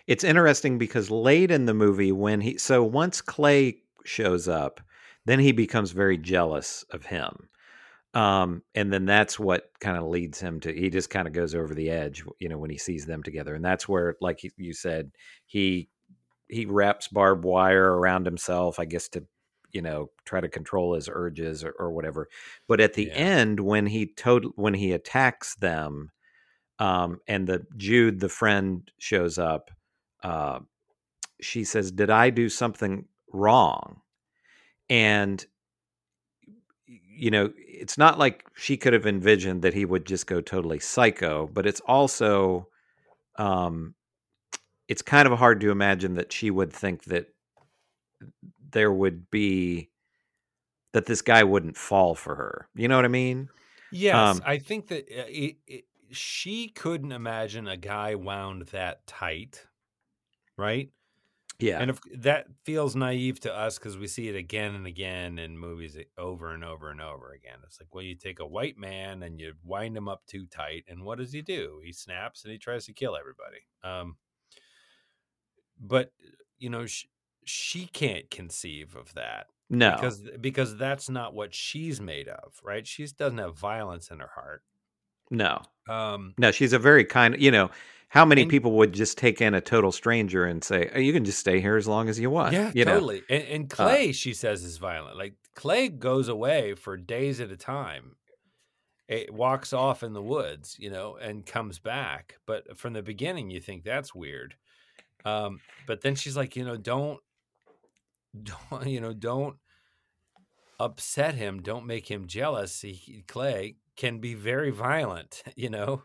[0.08, 4.82] It's interesting because late in the movie, when he so once Clay shows up,
[5.26, 7.50] then he becomes very jealous of him.
[8.14, 11.56] Um, and then that's what kind of leads him to he just kind of goes
[11.56, 13.56] over the edge, you know, when he sees them together.
[13.56, 15.12] And that's where, like you- said,
[15.48, 15.90] he
[16.50, 19.26] he wraps barbed wire around himself, I guess, to
[19.74, 22.30] you know try to control his urges or, or whatever.
[22.68, 23.16] But at the Yeah.
[23.16, 26.12] end, when he total when he attacks them,
[26.80, 29.72] um, and the Jude, the friend, shows up,
[30.24, 30.60] uh,
[31.42, 34.02] she says, "Did I do something wrong?"
[34.90, 35.46] And
[36.88, 40.80] you know, it's not like she could have envisioned that he would just go totally
[40.80, 42.68] psycho, but it's also,
[43.38, 43.96] um,
[44.88, 47.28] it's kind of hard to imagine that she would think that
[48.72, 49.90] there would be
[50.94, 52.68] that this guy wouldn't fall for her.
[52.76, 53.50] You know what I mean?
[53.92, 59.06] Yes, Um, I think that uh, it, it, she couldn't imagine a guy wound that
[59.08, 59.66] tight,
[60.58, 60.90] right?
[61.60, 61.80] Yeah.
[61.80, 65.58] And if that feels naive to us because we see it again and again in
[65.58, 67.60] movies over and over and over again.
[67.64, 70.84] It's like, well, you take a white man and you wind him up too tight,
[70.90, 71.80] and what does he do?
[71.84, 73.68] He snaps and he tries to kill everybody.
[73.84, 74.18] Um,
[75.80, 76.12] but
[76.58, 77.06] you know, sh-
[77.46, 79.96] she can't conceive of that no.
[79.96, 82.86] because because that's not what she's made of, right?
[82.86, 84.64] She doesn't have violence in her heart.
[85.32, 87.40] No, Um, no, she's a very kind.
[87.42, 87.72] You know,
[88.10, 91.12] how many And- people would just take in a total stranger and say, oh, "You
[91.14, 92.54] can just stay here as long as you want"?
[92.54, 92.94] yeah, you know?
[92.94, 93.24] totally.
[93.30, 95.18] And, and Clay, she says, is violent.
[95.18, 98.16] Like Clay goes away for days at a time.
[99.08, 102.38] It walks off in the woods, you know, and comes back.
[102.48, 104.56] But from the beginning, you think that's weird.
[105.26, 107.20] Um, but then she's like, you know, don't,
[108.42, 109.58] don't, you know, don't
[110.80, 111.62] upset him.
[111.62, 112.82] Don't make him jealous.
[112.82, 116.04] He, Clay can be very violent, you know.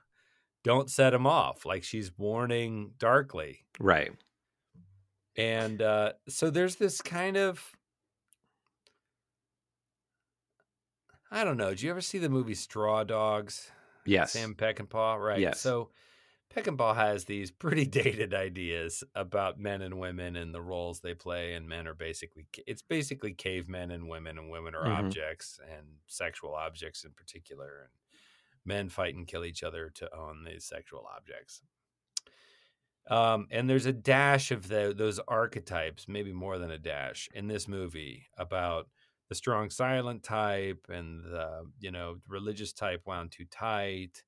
[0.62, 1.64] Don't set him off.
[1.64, 3.64] Like she's warning darkly.
[3.78, 4.12] Right.
[5.36, 7.64] And uh, so there's this kind of
[11.30, 11.74] I don't know.
[11.74, 13.70] Do you ever see the movie Straw Dogs?
[14.04, 14.32] Yes.
[14.32, 15.38] Sam Peckinpah, right?
[15.38, 15.60] Yes.
[15.60, 15.90] So
[16.50, 21.54] Peckinpah has these pretty dated ideas about men and women and the roles they play,
[21.54, 24.90] and men are basically it's basically cavemen and women, and women are Mhm.
[24.90, 27.92] objects and sexual objects in particular, and
[28.64, 31.62] men fight and kill each other to own these sexual objects.
[33.08, 37.48] Um, and there's a dash of the, those archetypes, maybe more than a dash, in
[37.48, 38.88] this movie about
[39.28, 44.24] the strong silent type and the you know religious type wound too tight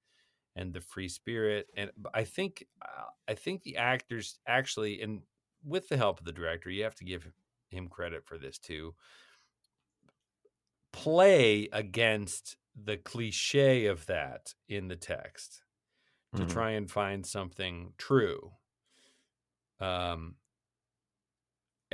[0.56, 5.22] and the free spirit and i think uh, i think the actors actually and
[5.64, 7.32] with the help of the director you have to give
[7.70, 8.94] him credit for this too
[10.92, 15.64] play against the cliche of that in the text
[16.36, 16.46] to Mhm.
[16.46, 18.52] try and find something true
[19.80, 20.36] um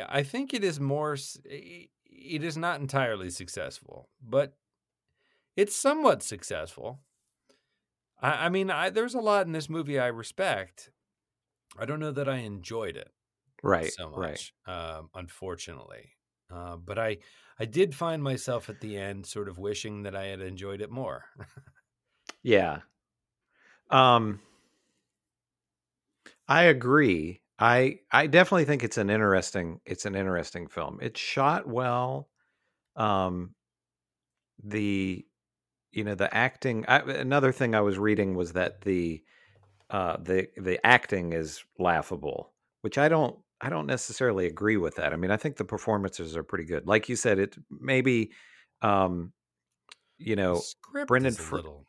[0.08, 4.56] i think it is more it is not entirely successful but
[5.56, 7.00] it's somewhat successful
[8.20, 10.90] I, I mean, I, there's a lot in this movie I respect.
[11.78, 13.12] I don't know that I enjoyed it
[13.62, 13.94] Right.
[13.94, 14.40] so Right.
[14.40, 16.12] much, um, unfortunately.
[16.50, 17.18] Uh, but I,
[17.58, 20.90] I did find myself at the end sort of wishing that I had enjoyed it
[20.90, 21.26] more.
[22.42, 22.82] Yeah.
[23.90, 24.40] Um
[26.48, 27.42] I agree.
[27.58, 30.98] I I definitely think it's an interesting it's an interesting film.
[31.02, 32.30] It's shot well.
[32.96, 33.54] Um
[34.62, 35.26] the
[35.92, 39.22] you know the acting I, another thing I was reading was that the
[39.90, 45.12] uh the the acting is laughable, which I don't I don't necessarily agree with that.
[45.12, 46.86] I mean, I think the performances are pretty good.
[46.86, 48.32] Like you said it maybe
[48.82, 49.32] um
[50.18, 51.86] you The know script Brendan is a Fr- little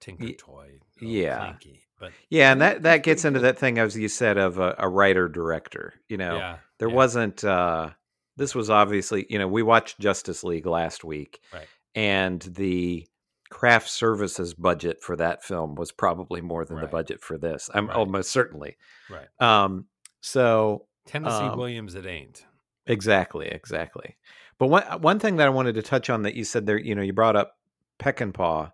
[0.00, 1.38] tinker toy, yeah.
[1.38, 4.74] clinky, but Yeah, and that that gets into that thing as you said of a,
[4.78, 5.94] a writer director.
[6.08, 7.44] You know, yeah, there yeah, wasn't.
[7.44, 7.90] uh
[8.36, 11.68] This was obviously, you know, we watched Justice League last week, right.
[11.94, 13.06] and the
[13.52, 17.68] craft services budget for that film was probably more than the budget for this.
[17.74, 17.96] I'm Right.
[17.96, 18.78] almost certainly.
[19.10, 19.28] Right.
[19.40, 19.86] Um.
[20.22, 22.46] So Tennessee um, Williams, it ain't.
[22.86, 24.16] Exactly, exactly.
[24.58, 26.94] But one one thing that I wanted to touch on that you said there, you
[26.94, 27.58] know, you brought up
[27.98, 28.72] Peckinpah.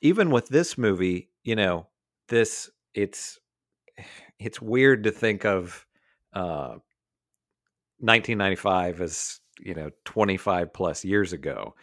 [0.00, 1.88] Even with this movie, you know,
[2.28, 3.40] this it's
[4.38, 5.84] it's weird to think of
[6.32, 6.76] uh
[7.98, 11.74] 1995 as, you know, 25 plus years ago.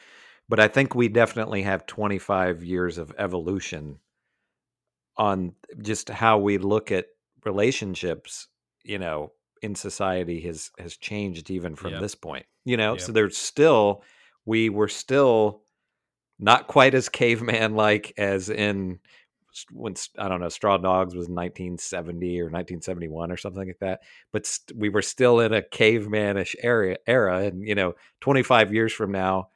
[0.47, 3.99] But I think we definitely have 25 years of evolution
[5.17, 7.05] on just how we look at
[7.45, 8.47] relationships,
[8.83, 9.31] you know,
[9.61, 12.01] in society has has changed even from Yep.
[12.01, 12.45] this point.
[12.65, 13.01] You know, Yep.
[13.01, 14.03] so there's still
[14.45, 15.63] we were still
[16.39, 18.99] not quite as caveman like as in
[19.71, 24.01] when I don't know Straw Dogs was 1970 or 1971 or something like that.
[24.33, 28.93] But st- we were still in a cavemanish era era, and you know, 25 years
[28.93, 29.49] from now,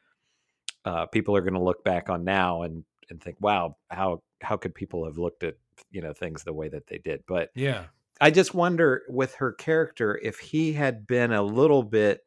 [0.85, 4.57] uh, people are going to look back on now and and think, wow, how how
[4.57, 5.55] could people have looked at
[5.91, 7.23] you know things the way that they did?
[7.27, 7.85] But Yeah.
[8.21, 12.21] I just wonder with her character if he had been a little bit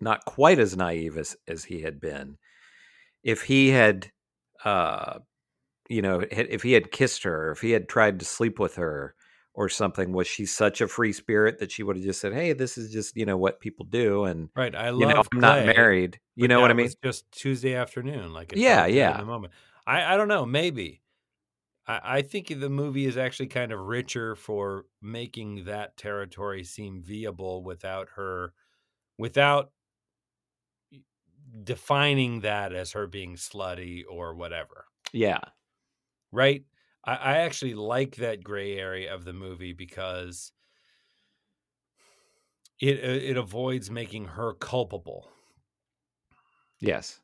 [0.00, 2.38] not quite as naive as as he had been,
[3.22, 4.10] if he had,
[4.64, 5.20] uh,
[5.88, 9.14] you know, if he had kissed her, if he had tried to sleep with her
[9.54, 12.52] or something, was she such a free spirit that she would have just said, "Hey,
[12.52, 14.74] this is just you know what people do," and Right.
[14.74, 16.18] I you love know, I'm not married.
[16.36, 16.90] You know what I mean?
[17.04, 18.32] just Tuesday afternoon.
[18.32, 19.18] Like Yeah, yeah.
[19.18, 19.52] The moment.
[19.86, 20.46] I, I don't know.
[20.46, 21.02] Maybe.
[21.86, 27.02] I, I think the movie is actually kind of richer for making that territory seem
[27.02, 28.52] viable without her,
[29.18, 29.72] without
[31.64, 34.86] defining that as her being slutty or whatever.
[35.12, 35.40] Yeah,
[36.30, 36.64] Right.
[37.04, 40.52] I, I actually like that gray area of the movie because
[42.80, 45.30] it it avoids making her culpable.
[46.80, 47.20] yes,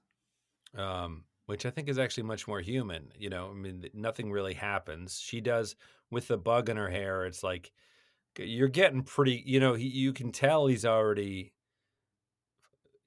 [0.74, 3.12] um, which I think is actually much more human.
[3.16, 5.18] You know, I mean, nothing really happens.
[5.20, 5.76] She does
[6.10, 7.24] with the bug in her hair.
[7.26, 7.72] It's like
[8.38, 9.42] you're getting pretty.
[9.46, 11.54] You know, he, you can tell he's already,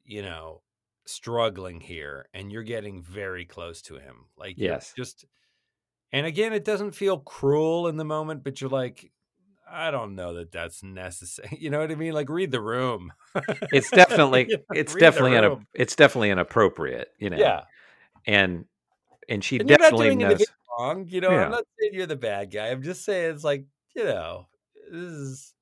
[0.04, 0.64] you know,
[1.06, 4.26] struggling here, and you're getting very close to him.
[4.38, 4.96] Like, Yes.
[4.96, 5.26] just
[6.14, 9.12] And again, it doesn't feel cruel in the moment, but you're like,
[9.70, 11.50] I don't know that that's necessary.
[11.60, 12.14] You know what I mean?
[12.14, 13.14] Like read the room.
[13.72, 17.38] It's definitely it's definitely an it's definitely inappropriate, you know.
[17.38, 17.62] yeah.
[18.28, 18.66] And
[19.30, 20.46] and she And definitely doing knows.
[20.78, 21.06] wrong.
[21.08, 21.46] You know, Yeah.
[21.46, 22.68] I'm not saying you're the bad guy.
[22.68, 24.48] I'm just saying it's like, you know,
[24.92, 25.54] this is.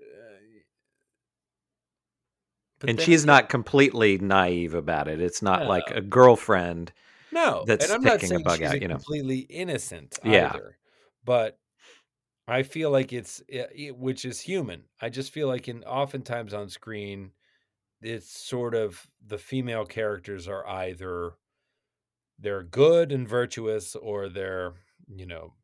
[0.00, 0.04] uh,
[2.86, 5.20] and she's not completely naive about it.
[5.20, 6.92] It's not like a girlfriend.
[7.32, 8.94] No, that's and I'm not taking a saying bug she's out, you know.
[8.96, 10.18] completely innocent.
[10.24, 10.50] Yeah.
[10.54, 10.78] either,
[11.24, 11.58] but
[12.48, 14.84] I feel like it's i- i- which is human.
[15.00, 17.32] I just feel like in oftentimes on screen,
[18.02, 21.32] it's sort of the female characters are either
[22.38, 24.72] they're good and virtuous or they're
[25.08, 25.54] you know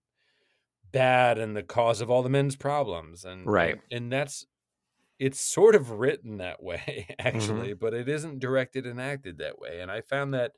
[0.92, 3.80] bad and the cause of all the men's problems and Right.
[3.90, 4.46] and, that's
[5.18, 7.26] it's sort of written that way Mm-hmm.
[7.28, 10.52] actually but it isn't directed and acted that way and i found that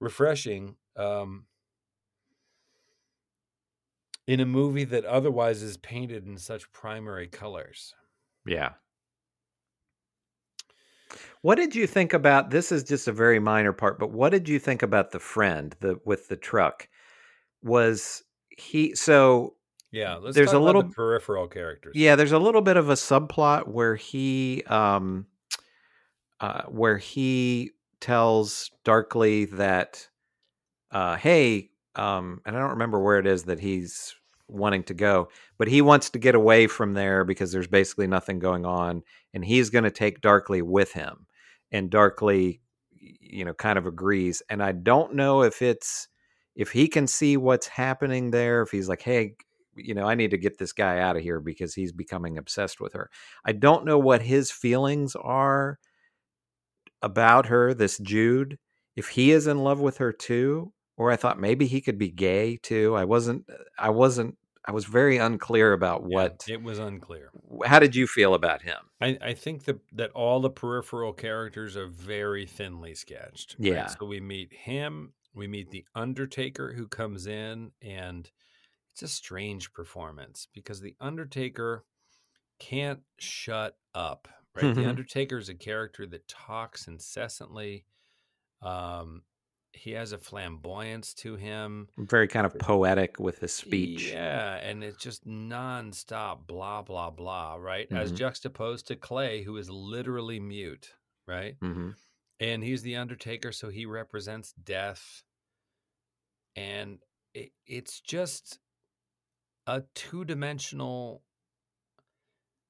[0.00, 1.46] refreshing um
[4.26, 7.94] in a movie that otherwise is painted in such primary colors
[8.44, 8.72] Yeah.
[11.42, 14.48] What did you think about this is just a very minor part, but what did
[14.48, 16.88] you think about the friend, the with the truck?
[17.62, 19.54] Was he so
[19.92, 22.76] yeah let's There's talk a about little- the peripheral characters Yeah, there's a little bit
[22.76, 25.26] of a subplot where he um
[26.40, 27.72] uh where he
[28.06, 30.08] tells Darkly that
[30.92, 34.14] uh hey, um and I don't remember where it is that he's
[34.48, 35.28] wanting to go,
[35.58, 39.02] but he wants to get away from there because there's basically nothing going on
[39.34, 41.26] and he's going to take Darkly with him.
[41.72, 42.60] And Darkly
[42.98, 46.08] you know kind of agrees and I don't know if it's
[46.54, 49.34] if he can see what's happening there if he's like hey
[49.76, 52.80] you know, I need to get this guy out of here because he's becoming obsessed
[52.80, 53.10] with her.
[53.44, 55.78] I don't know what his feelings are
[57.02, 58.58] about her, this Jude,
[58.94, 62.10] if he is in love with her too, or I thought maybe he could be
[62.10, 62.94] gay too.
[62.96, 67.30] I wasn't, uh, I wasn't, I was very unclear about Yeah, what, it was unclear
[67.64, 68.76] how did you feel about him?
[69.00, 73.56] I, I think that that all the peripheral characters are very thinly sketched.
[73.58, 73.72] right?
[73.72, 73.86] Yeah.
[73.86, 78.30] So we meet him, we meet the Undertaker who comes in, and
[78.92, 81.84] it's a strange performance because the Undertaker
[82.58, 84.28] can't shut up.
[84.56, 84.74] Right.
[84.74, 84.86] the Mhm.
[84.86, 87.86] Undertaker is a character that talks incessantly.
[88.62, 89.24] Um,
[89.72, 91.90] he has a flamboyance to him.
[91.98, 94.18] Very kind of poetic with his speech.
[94.18, 97.88] Yeah, and it's just nonstop blah blah blah, right?
[97.92, 98.12] As Mhm.
[98.12, 100.94] juxtaposed to Clay, who is literally mute,
[101.26, 101.58] right?
[101.60, 101.90] hmm
[102.40, 105.24] And he's the Undertaker, so he represents death.
[106.56, 107.02] And
[107.34, 108.58] it, it's just
[109.68, 111.22] a two dimensional.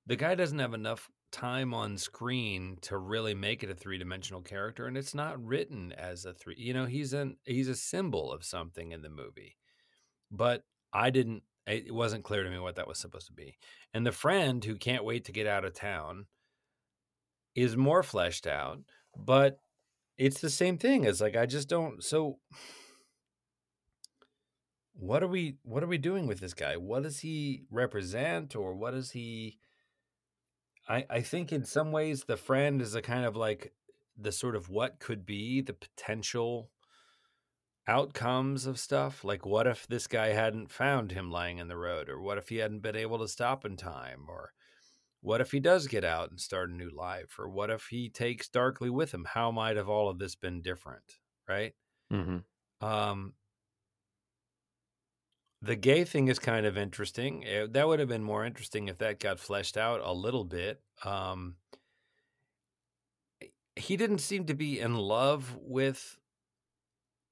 [0.07, 4.41] The guy doesn't have enough time on screen to really make it a three dimensional
[4.41, 6.55] character, and it's not written as a three.
[6.57, 9.57] You know, he's an he's a symbol of something in the movie,
[10.31, 10.65] but
[10.95, 11.43] I didn't.
[11.67, 13.59] It wasn't clear to me what that was supposed to be.
[13.93, 16.27] And the friend who can't wait to get out of town
[17.55, 18.79] is more fleshed out,
[19.17, 19.59] but
[20.17, 21.05] it's the same thing.
[21.05, 22.03] It's like I just don't.
[22.03, 22.39] So,
[24.95, 25.57] what are we?
[25.65, 26.79] What are we doing with this guy?
[26.79, 29.59] What does he represent, or what does he?
[30.89, 33.75] I I think in some ways the friend is a kind of like
[34.17, 36.71] the sort of what could be the potential
[37.89, 42.09] outcomes of stuff like what if this guy hadn't found him lying in the road
[42.09, 44.53] or what if he hadn't been able to stop in time or
[45.21, 48.11] what if he does get out and start a new life or what if he
[48.11, 49.25] takes darkly with him?
[49.27, 51.75] How might have all of this been different right?
[52.11, 52.39] Hmm
[52.81, 53.35] um
[55.63, 58.99] the gay thing is kind of interesting Eh, that would have been more interesting if
[58.99, 61.57] that got fleshed out a little bit um
[63.75, 66.19] he didn't seem to be in love with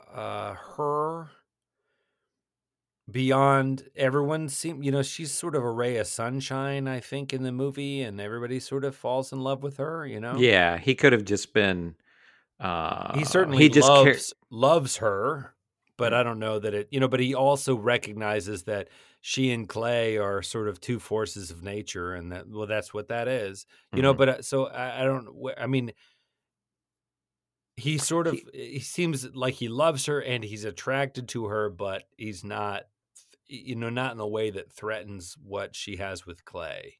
[0.06, 1.30] uh her
[3.10, 7.42] beyond everyone seem you know she's sort of a ray of sunshine i think in
[7.42, 10.94] the movie and everybody sort of falls in love with her you know Yeah, he
[10.94, 11.96] could have just been.
[12.60, 15.53] Uh, he certainly he just loves car- loves her
[15.96, 16.14] but Mm.
[16.14, 18.88] i don't know that it you know but he also recognizes that
[19.20, 23.08] she and clay are sort of two forces of nature and that well that's what
[23.08, 24.18] that is you know Mhm.
[24.18, 25.28] but uh, so i, I don't
[25.58, 25.92] i mean
[27.76, 31.68] he sort of He- he seems like he loves her and he's attracted to her
[31.70, 32.84] but he's not
[33.64, 36.94] you know not in a way that threatens what she has with clay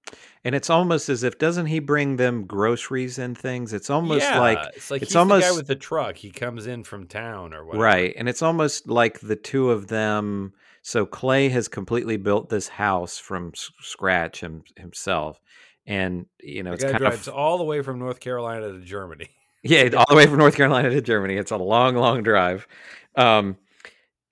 [0.44, 3.72] and it's almost as if doesn't he bring them groceries and things?
[3.72, 6.66] It's almost yeah, like it's like it's he's the guy with the truck he comes
[6.66, 8.14] in from town or whatever Right.
[8.16, 10.52] And it's almost like the two of them.
[10.82, 15.40] So Clay has completely built this house from scratch him, himself.
[15.86, 18.80] And, you know, the it's kind drives of, all the way from north carolina to
[18.80, 19.28] germany
[19.66, 21.36] yeah, all the way from North Carolina to Germany.
[21.36, 22.68] It's a long, long drive.
[23.16, 23.57] Um,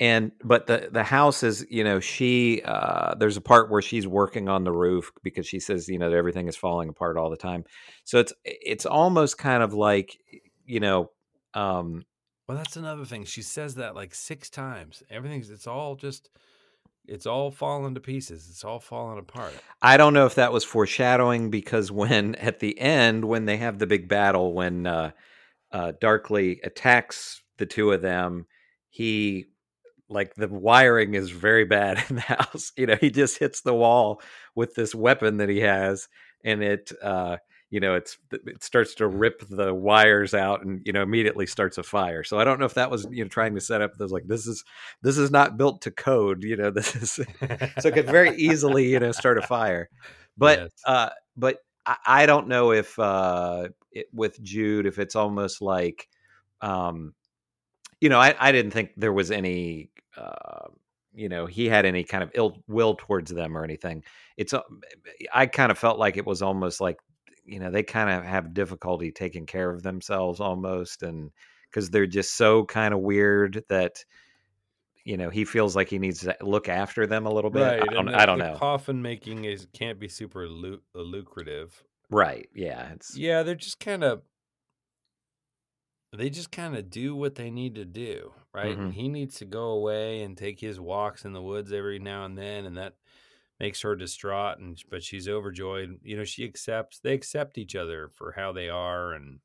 [0.03, 4.07] and but the the house is you know she uh there's a part where she's
[4.07, 7.31] working on the roof because she says you know that everything is falling apart all
[7.31, 7.65] the time
[8.03, 10.19] so it's it's almost kind of like
[10.67, 11.09] you know
[11.55, 12.05] um
[12.49, 13.25] Well, that's another thing.
[13.25, 15.05] She says that like six times.
[15.09, 16.31] Everything's it's all just
[17.07, 18.49] it's all falling to pieces.
[18.51, 19.55] It's all falling apart.
[19.83, 23.79] I don't know if that was foreshadowing because when at the end when they have
[23.79, 25.13] the big battle when uh,
[25.71, 28.47] uh, Darkly attacks the two of them,
[28.91, 29.47] he
[30.13, 32.73] like the wiring is very bad in the house.
[32.77, 34.21] You know, he just hits the wall
[34.55, 36.09] with this weapon that he has,
[36.45, 37.39] and it uh,
[37.73, 41.79] you know it's it starts to rip the wires out and you know immediately starts
[41.79, 43.95] a fire so i don't know if that was you know trying to set up
[43.97, 44.63] those like this is
[45.01, 47.13] this is not built to code you know this is
[47.79, 49.89] so it could very easily you know start a fire
[50.37, 50.71] but Yes.
[50.87, 56.09] uh but I, I don't know if uh it, with jude if it's almost like
[56.61, 57.15] um
[58.03, 60.69] you know i i didn't think there was any uh
[61.15, 64.03] you know he had any kind of ill will towards them or anything.
[64.37, 64.63] It's uh,
[65.33, 66.99] i kind of felt like it was almost like
[67.45, 71.31] you know they kind of have difficulty taking care of themselves almost and
[71.69, 74.05] because they're just so kind of weird that
[75.05, 77.63] you know he feels like he needs to look after them a little bit.
[77.63, 78.57] I don't, and I don't the know.
[78.57, 81.83] Coffin making is can't be super lu- uh, lucrative.
[82.11, 84.23] right yeah it's Yeah, they're just kind of
[86.13, 88.79] they just kind of do what they need to do, right?
[88.79, 88.83] Mhm.
[88.83, 92.25] And he needs to go away and take his walks in the woods every now
[92.25, 92.97] and then, and that
[93.61, 94.59] makes her distraught.
[94.59, 96.01] And but she's overjoyed.
[96.03, 97.01] You know, she accepts.
[97.01, 99.41] They accept each other for how they are, and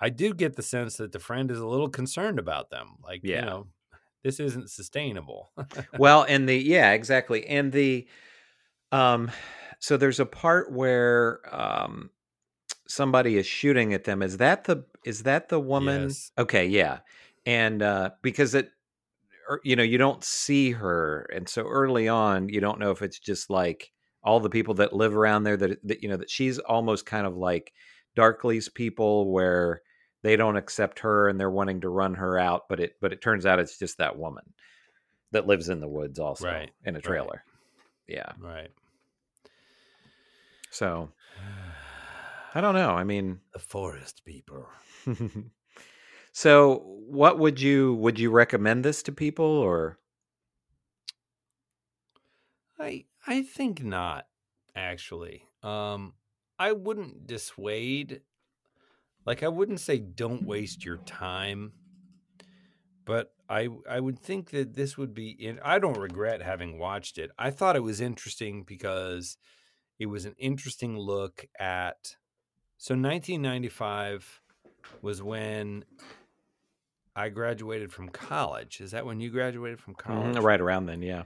[0.00, 2.96] I do get the sense that the friend is a little concerned about them.
[3.02, 3.40] Like, Yeah.
[3.40, 3.68] you know,
[4.22, 5.52] this isn't sustainable.
[5.96, 8.08] well and the yeah exactly and the
[8.92, 9.30] um
[9.80, 12.10] so there's a part where um
[12.88, 16.32] somebody is shooting at them is that the is that the woman Yes.
[16.38, 17.00] okay yeah
[17.46, 18.70] and uh because it
[19.50, 23.02] er, you know you don't see her and so early on you don't know if
[23.02, 23.90] it's just like
[24.22, 27.26] all the people that live around there that, that you know that she's almost kind
[27.26, 27.72] of like
[28.16, 29.82] darkly's people where
[30.22, 33.20] they don't accept her and they're wanting to run her out but it but it
[33.20, 34.44] turns out it's just that woman
[35.32, 37.04] that lives in the woods also Right, in a right.
[37.04, 37.44] trailer
[38.08, 38.70] yeah right.
[40.70, 41.10] so
[42.54, 44.66] i don't know i mean The forest people.
[46.34, 50.00] so what would you would you recommend this to people or
[52.78, 54.28] I I think not
[54.74, 55.48] actually.
[55.62, 56.14] Um
[56.58, 58.22] I wouldn't dissuade
[59.26, 61.74] like I wouldn't say don't waste your time.
[63.04, 67.18] But I I would think that this would be in I don't regret having watched
[67.18, 67.30] it.
[67.38, 69.36] I thought it was interesting because
[69.98, 72.16] it was an interesting look at
[72.78, 74.42] so 1995
[75.02, 75.84] was when
[77.16, 78.80] I graduated from college.
[78.80, 80.36] Is that when you graduated from college?
[80.36, 81.24] Mhm, right around then yeah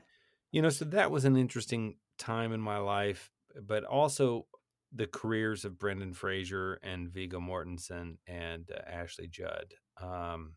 [0.51, 3.31] you know so that was an interesting time in my life
[3.63, 4.47] but also
[4.93, 10.55] the careers of brendan fraser and viggo mortensen and uh, ashley judd um,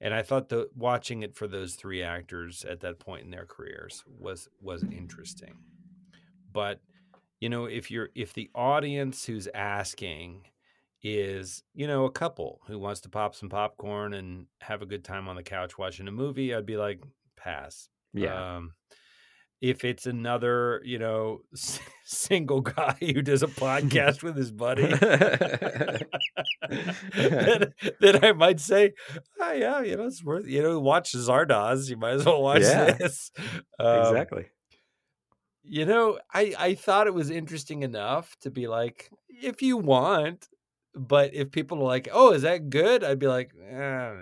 [0.00, 3.46] and i thought the watching it for those three actors at that point in their
[3.46, 5.54] careers was was interesting
[6.52, 6.80] but
[7.40, 10.46] you know if you're if the audience who's asking
[11.14, 15.04] is you know a couple who wants to pop some popcorn and have a good
[15.04, 17.02] time on the couch watching a movie i'd be like
[17.36, 18.72] pass yeah um,
[19.62, 24.84] if it's another, you know, s- single guy who does a podcast with his buddy,
[27.14, 28.92] then, then I might say,
[29.40, 31.88] oh, yeah, you know, it's worth, you know, watch Zardoz.
[31.88, 32.92] You might as well watch Yeah.
[32.92, 33.30] this.
[33.78, 34.46] Um, exactly
[35.62, 40.48] You know, I, I thought it was interesting enough to be like, if you want,
[40.96, 43.04] but if people are like, oh, is that good?
[43.04, 44.14] I'd be like, eh.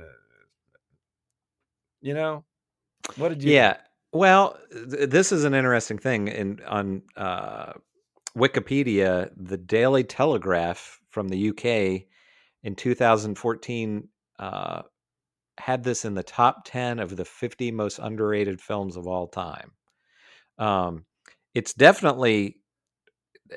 [2.03, 2.45] you know,
[3.16, 3.55] what did you think?
[3.55, 3.77] yeah
[4.12, 7.72] well th- this is an interesting thing in on uh
[8.37, 14.09] wikipedia the daily telegraph from the uk in 2014
[14.39, 14.83] uh
[15.59, 19.72] had this in the top 10 of the 50 most underrated films of all time
[20.59, 21.05] um
[21.55, 22.57] it's definitely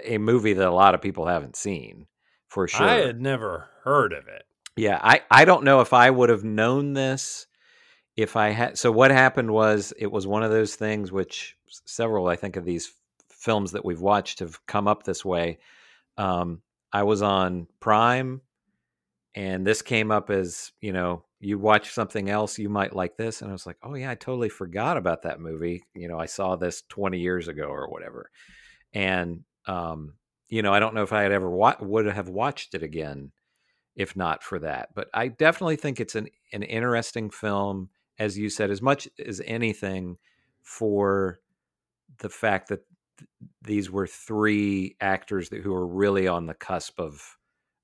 [0.04, 2.06] a movie that a lot of people haven't seen
[2.48, 4.44] for sure I had never heard of it.
[4.76, 7.48] Yeah, I I don't know if I would have known this
[8.16, 8.78] if I had.
[8.78, 12.66] So what happened was it was one of those things which several I think of
[12.66, 12.92] these
[13.30, 15.60] films that we've watched have come up this way.
[16.18, 18.42] Um, I was on Prime,
[19.36, 23.42] and this came up as you know you watch something else you might like this,
[23.42, 25.84] and I was like, oh yeah, I totally forgot about that movie.
[25.94, 28.32] You know, I saw this twenty years ago or whatever,
[28.94, 30.14] and um,
[30.50, 33.32] you know, I don't know if I had ever wa- would have watched it again
[33.96, 34.90] if not for that.
[34.94, 37.90] But I definitely think it's an an interesting film,
[38.20, 40.18] as you said, as much as anything
[40.62, 41.40] for
[42.20, 42.82] the fact that
[43.18, 43.30] th-
[43.64, 47.38] these were three actors that, who were really on the cusp of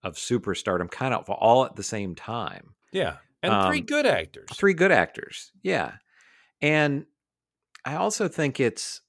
[0.03, 2.76] of superstardom, kind of all at the same time.
[2.91, 3.18] Yeah.
[3.41, 4.49] And three Um, good actors.
[4.53, 5.93] Three good actors, yeah.
[6.61, 7.05] And
[7.84, 9.01] I also think it's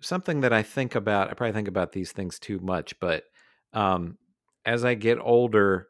[0.00, 1.30] something that I think about.
[1.30, 3.24] I probably think about these things too much, but
[3.72, 4.18] um,
[4.64, 5.88] as I get older,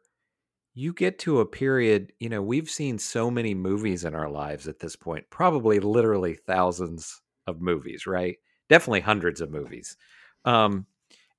[0.73, 2.13] you get to a period.
[2.19, 6.35] You know, we've seen so many movies in our lives at this point, probably literally
[6.35, 8.37] thousands of movies, right?
[8.69, 9.97] Definitely hundreds of movies.
[10.45, 10.85] Um,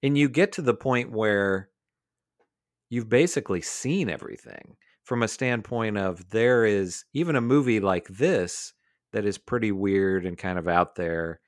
[0.02, 1.70] and you get to the point where
[2.90, 8.72] you've basically seen everything from a standpoint of there is even a movie like this
[9.12, 11.40] that is pretty weird and kind of out there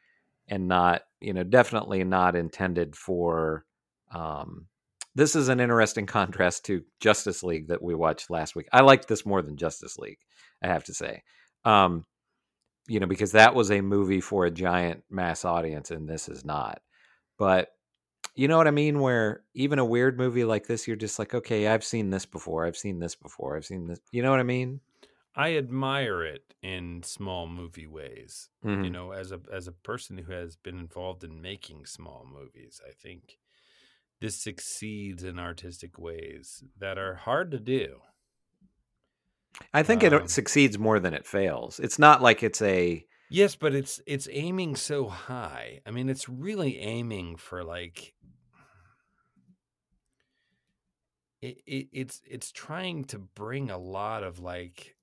[0.50, 3.64] and not you know definitely not intended for
[4.12, 4.66] um
[5.14, 9.08] this is an interesting contrast to justice league that we watched last week i liked
[9.08, 10.18] this more than justice league
[10.62, 11.22] i have to say
[11.64, 12.04] um
[12.88, 16.44] you know because that was a movie for a giant mass audience and this is
[16.44, 16.82] not
[17.38, 17.68] but
[18.34, 19.00] you know what I mean?
[19.00, 22.66] Where even a weird movie like this, you're just like, okay, I've seen this before.
[22.66, 23.56] I've seen this before.
[23.56, 24.00] I've seen this.
[24.12, 24.80] You know what I mean?
[25.34, 28.50] I admire it in small movie ways.
[28.78, 28.90] You Mhm.
[28.90, 32.92] know, as a as a person who has been involved in making small movies, I
[32.92, 33.38] think
[34.20, 38.02] this succeeds in artistic ways that are hard to do.
[39.74, 41.80] I think Um, it succeeds more than it fails.
[41.80, 45.80] It's not like it's a Yes, but it's it's aiming so high.
[45.86, 48.14] I mean, it's really aiming for like
[51.40, 54.96] it, it it's it's trying to bring a lot of like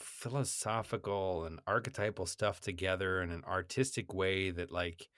[0.00, 5.08] philosophical and archetypal stuff together in an artistic way that like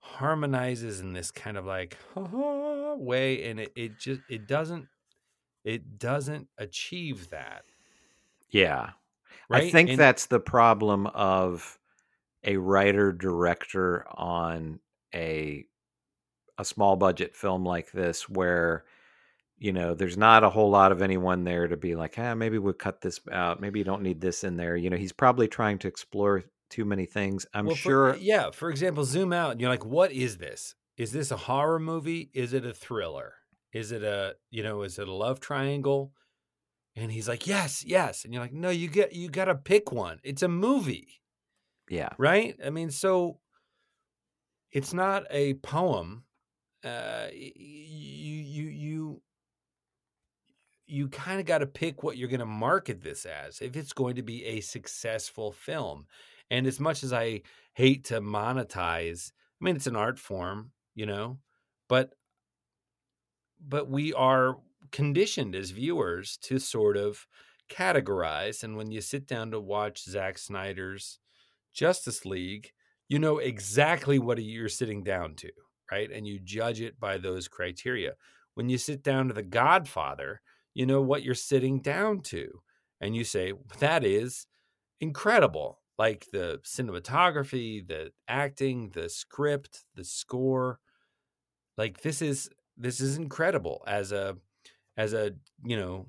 [0.00, 4.86] harmonizes in this kind of like way and it, it just it doesn't
[5.64, 7.64] it doesn't achieve that
[8.50, 8.90] yeah.
[9.48, 11.78] right I think And- that's the problem of
[12.44, 14.80] a writer director on
[15.14, 15.66] a
[16.58, 18.84] a small budget film like this where
[19.58, 22.58] you know there's not a whole lot of anyone there to be like ah maybe
[22.58, 25.48] we'll cut this out maybe you don't need this in there you know he's probably
[25.48, 28.50] trying to explore too many things i'm Well, for- sure yeah.
[28.50, 30.74] For example, zoom out and you're like, what is this?
[30.96, 32.30] Is this a horror movie?
[32.34, 33.34] Is it a thriller?
[33.72, 36.12] Is it a, you know, is it a love triangle?
[36.96, 38.24] And he's like, yes, yes.
[38.24, 40.18] And you're like, no, you get, you got to pick one.
[40.24, 41.20] It's a movie,
[41.88, 42.56] yeah right?
[42.64, 43.38] I mean, so
[44.72, 46.24] it's not a poem.
[46.84, 48.68] Uh, you, you, you,
[50.86, 53.92] you kind of got to pick what you're going to market this as if it's
[53.92, 56.06] going to be a successful film.
[56.50, 57.42] And as much as I
[57.74, 61.38] hate to monetize, I mean it's an art form, you know,
[61.88, 62.10] but
[63.66, 64.58] but we are
[64.92, 67.26] conditioned as viewers to sort of
[67.70, 68.62] categorize.
[68.62, 71.18] And when you sit down to watch Zack Snyder's
[71.72, 72.70] Justice League,
[73.08, 75.50] you know exactly what you're sitting down to,
[75.90, 76.10] right?
[76.10, 78.12] And you judge it by those criteria.
[78.54, 80.40] When you sit down to The Godfather,
[80.76, 82.60] you know what you're sitting down to.
[83.00, 84.46] And you say, that is
[85.00, 85.80] incredible.
[85.98, 90.78] Like the cinematography, the acting, the script, the score.
[91.78, 94.36] Like this is this is incredible as a
[94.98, 95.32] as a,
[95.64, 96.08] you know,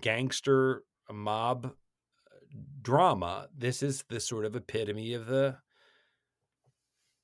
[0.00, 1.70] gangster mob uh,
[2.80, 3.48] drama.
[3.56, 5.56] This is the sort of epitome of the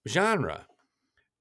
[0.08, 0.66] genre.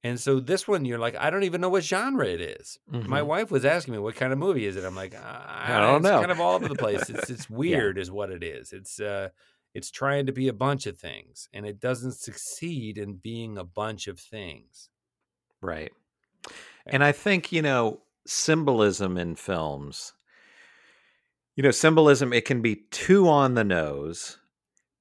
[0.04, 2.78] And so this one, you're like, I don't even know what genre it is.
[3.06, 3.24] My Mhm.
[3.24, 6.02] wife was asking me, "What kind of movie is it?" I'm like, I, I don't
[6.02, 7.10] it's know." Kind of all over the place.
[7.10, 8.72] It's it's weird, is what it is.
[8.74, 9.30] It's uh,
[9.74, 13.64] it's trying to be a bunch of things, and it doesn't succeed in being a
[13.66, 14.90] bunch of things.
[15.62, 15.92] Right.
[16.90, 20.14] And I think, you know, symbolism in films,
[21.56, 24.40] you know, symbolism, it can be too on the nose,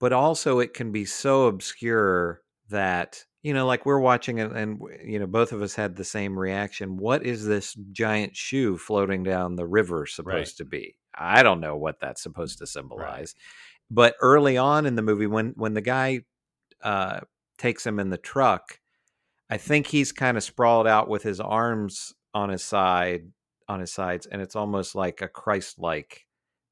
[0.00, 4.80] but also it can be so obscure that, you know, like we're watching it and,
[5.04, 6.96] you know, both of us had the same reaction.
[6.96, 10.56] What is this giant shoe floating down the river supposed Right.
[10.58, 10.96] to be?
[11.14, 13.34] I don't know what that's supposed to symbolize.
[13.90, 16.20] But early on in the movie, when when the guy
[16.82, 17.20] uh,
[17.58, 18.78] takes him in the truck,
[19.50, 23.30] I think he's kind of sprawled out with his arms on his side,
[23.68, 26.26] on his sides, and it's almost like a Christ-like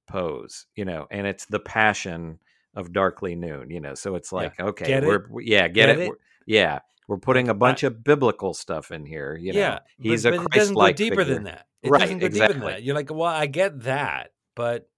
[0.08, 1.06] pose, you know.
[1.10, 2.38] And it's the passion
[2.74, 3.94] of Darkly Noon, you know.
[3.94, 5.06] So it's like, okay, Get it?
[5.06, 6.12] we're yeah, get, Get it, it?
[6.46, 6.80] Yeah.
[7.08, 9.58] We're putting a bunch of biblical stuff in here, you know.
[9.58, 11.34] yeah, he's but, a but it doesn't go Christ-like deeper figure.
[11.34, 11.66] than that.
[11.82, 12.72] It Right, doesn't go deeper than exactly.
[12.72, 12.82] that.
[12.84, 14.88] You're like, well, I get that, but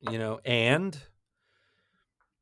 [0.00, 0.98] you know, and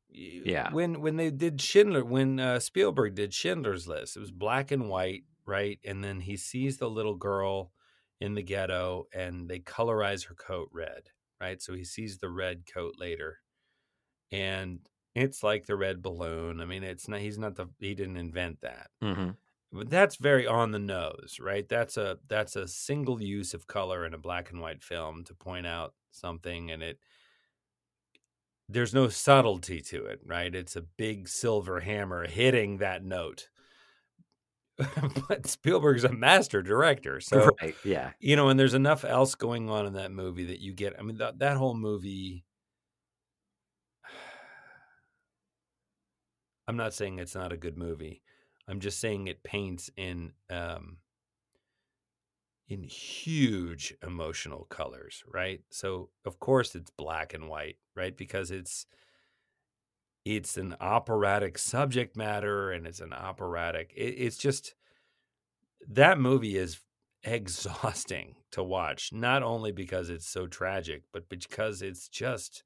[0.09, 0.71] Yeah.
[0.71, 4.89] when when they did Schindler, when uh, Spielberg did Schindler's List, it was black and
[4.89, 5.79] white, right?
[5.85, 7.71] And then he sees the little girl
[8.21, 11.09] in the ghetto, and they colorize her coat red,
[11.41, 11.61] right?
[11.61, 13.39] So he sees the red coat later,
[14.31, 14.79] and
[15.15, 16.59] it's like the red balloon.
[16.61, 17.21] I mean, it's not.
[17.21, 17.67] He's not the.
[17.79, 18.89] He didn't invent that.
[19.01, 19.29] hmm
[19.71, 21.67] But that's very on the nose, right?
[21.67, 25.33] That's a that's a single use of color in a black and white film to
[25.33, 26.99] point out something, and it
[28.67, 30.53] there's no subtlety to it, right?
[30.53, 33.49] It's a big silver hammer hitting that note.
[35.29, 37.75] but Spielberg's a master director, so right.
[37.85, 38.11] Yeah.
[38.19, 40.99] you know, and there's enough else going on in that movie that you get.
[40.99, 42.43] I mean, that that whole movie.
[46.67, 48.21] I'm not saying it's not a good movie.
[48.67, 50.97] I'm just saying it paints in um,
[52.67, 55.61] in huge emotional colors, right?
[55.69, 58.15] So of course it's black and white, right?
[58.15, 58.85] Because it's
[60.25, 63.93] it's an operatic subject matter and it's an operatic.
[63.95, 64.73] It, it's just
[65.87, 66.79] that movie is
[67.23, 72.63] exhausting to watch, not only because it's so tragic, but because it's just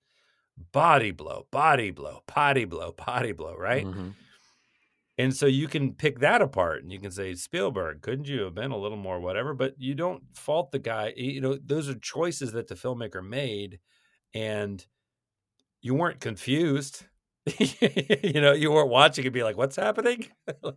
[0.72, 3.86] body blow, body blow, potty blow, potty blow, right?
[3.86, 4.14] Mhm.
[5.18, 8.55] And so you can pick that apart and you can say, Spielberg, couldn't you have
[8.55, 9.53] been a little more whatever?
[9.53, 11.14] But you don't fault the guy.
[11.18, 13.80] You know, those are choices that the filmmaker made,
[14.34, 14.86] and
[15.82, 17.05] you weren't confused.
[17.60, 20.28] you know, you weren't watching and be like, what's happening?
[20.64, 20.76] Like,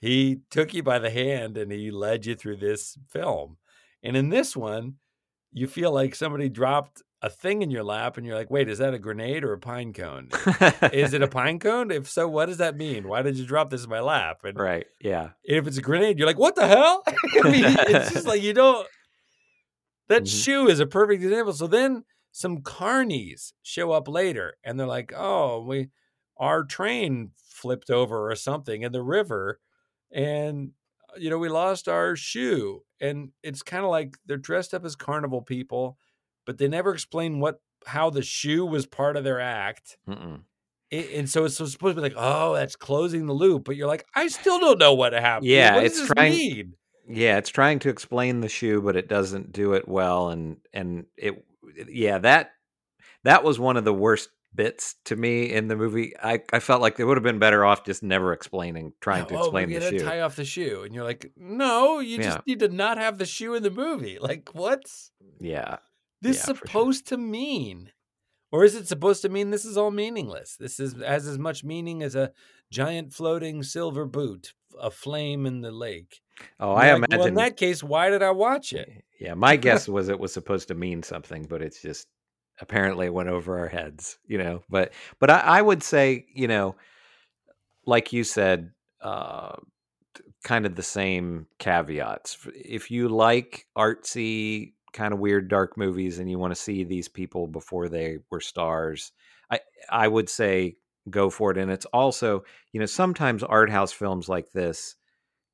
[0.00, 3.56] he took you by the hand and he led you through this film.
[4.02, 4.96] And in this one,
[5.52, 8.78] you feel like somebody dropped a thing in your lap and you're like, wait, is
[8.78, 10.28] that a grenade or a pine cone?
[10.92, 11.90] is it a pine cone?
[11.90, 13.08] If so, what does that mean?
[13.08, 14.44] Why did you drop this in my lap?
[14.44, 14.86] And right.
[15.00, 15.30] Yeah.
[15.42, 17.02] if it's a grenade, you're like, what the hell?
[17.08, 18.86] I mean, it's just like you don't.
[20.08, 20.44] That Mhm.
[20.44, 21.54] shoe is a perfect example.
[21.54, 25.90] So then some carnies show up later, and they're like, "Oh, we
[26.36, 29.60] our train flipped over or something in the river,
[30.12, 30.72] and
[31.16, 34.94] you know we lost our shoe." And it's kind of like they're dressed up as
[34.96, 35.98] carnival people,
[36.46, 39.98] but they never explain what how the shoe was part of their act.
[40.90, 43.64] It, and so it's supposed to be like, oh, that's closing the loop.
[43.64, 45.46] But you're like, I still don't know what happened.
[45.46, 46.72] Yeah, what it's trying- mean?
[47.06, 51.04] Yeah, it's trying to explain the shoe, but it doesn't do it well, and and
[51.18, 51.44] it,
[51.88, 52.52] yeah, that
[53.24, 56.14] that was one of the worst bits to me in the movie.
[56.22, 59.34] I I felt like they would have been better off just never explaining, trying to
[59.36, 59.98] oh, explain the shoe.
[59.98, 62.22] tie off the shoe, and you're like, no, you Yeah.
[62.22, 64.18] just need to not have the shoe in the movie.
[64.18, 65.76] Like, what's yeah,
[66.24, 66.66] this Yeah, for sure.
[66.66, 67.92] supposed to mean?
[68.50, 70.56] Or is it supposed to mean this is all meaningless?
[70.56, 72.32] This is has as much meaning as a
[72.70, 76.20] giant floating silver boot, a flame in the lake.
[76.60, 77.18] Oh, I like, imagine.
[77.18, 78.88] Well, in that case, why did I watch it?
[79.20, 82.06] Yeah, my guess was it was supposed to mean something, but it's just
[82.60, 84.62] apparently it went over our heads, you know.
[84.68, 86.76] But but I, I would say, you know,
[87.86, 88.70] like you said,
[89.00, 89.56] uh,
[90.44, 92.38] kind of the same caveats.
[92.54, 97.08] If you like artsy, kind of weird, dark movies, and you want to see these
[97.08, 99.12] people before they were stars,
[99.52, 100.78] I I would say
[101.10, 101.58] go for it.
[101.58, 104.96] And it's also, you know, sometimes art house films like this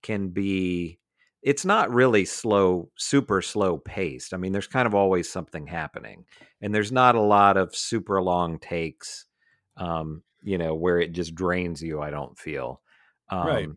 [0.03, 1.01] can be
[1.43, 6.24] it's not really slow super slow paced i mean there's kind of always something happening
[6.61, 9.26] and there's not a lot of super long takes
[9.76, 12.82] um you know where it just drains you i don't feel
[13.30, 13.70] um Right.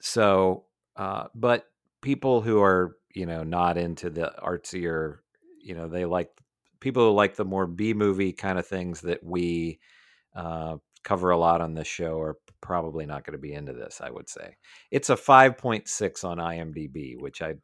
[0.00, 0.66] so
[0.96, 1.66] uh but
[2.00, 5.18] people who are you know not into the artsier
[5.62, 6.30] you know they like
[6.80, 9.78] people who like the more b movie kind of things that we
[10.34, 14.00] uh cover a lot on this show are probably not going to be into this
[14.02, 14.56] i would say
[14.90, 17.54] it's a 5.6 on imdb which i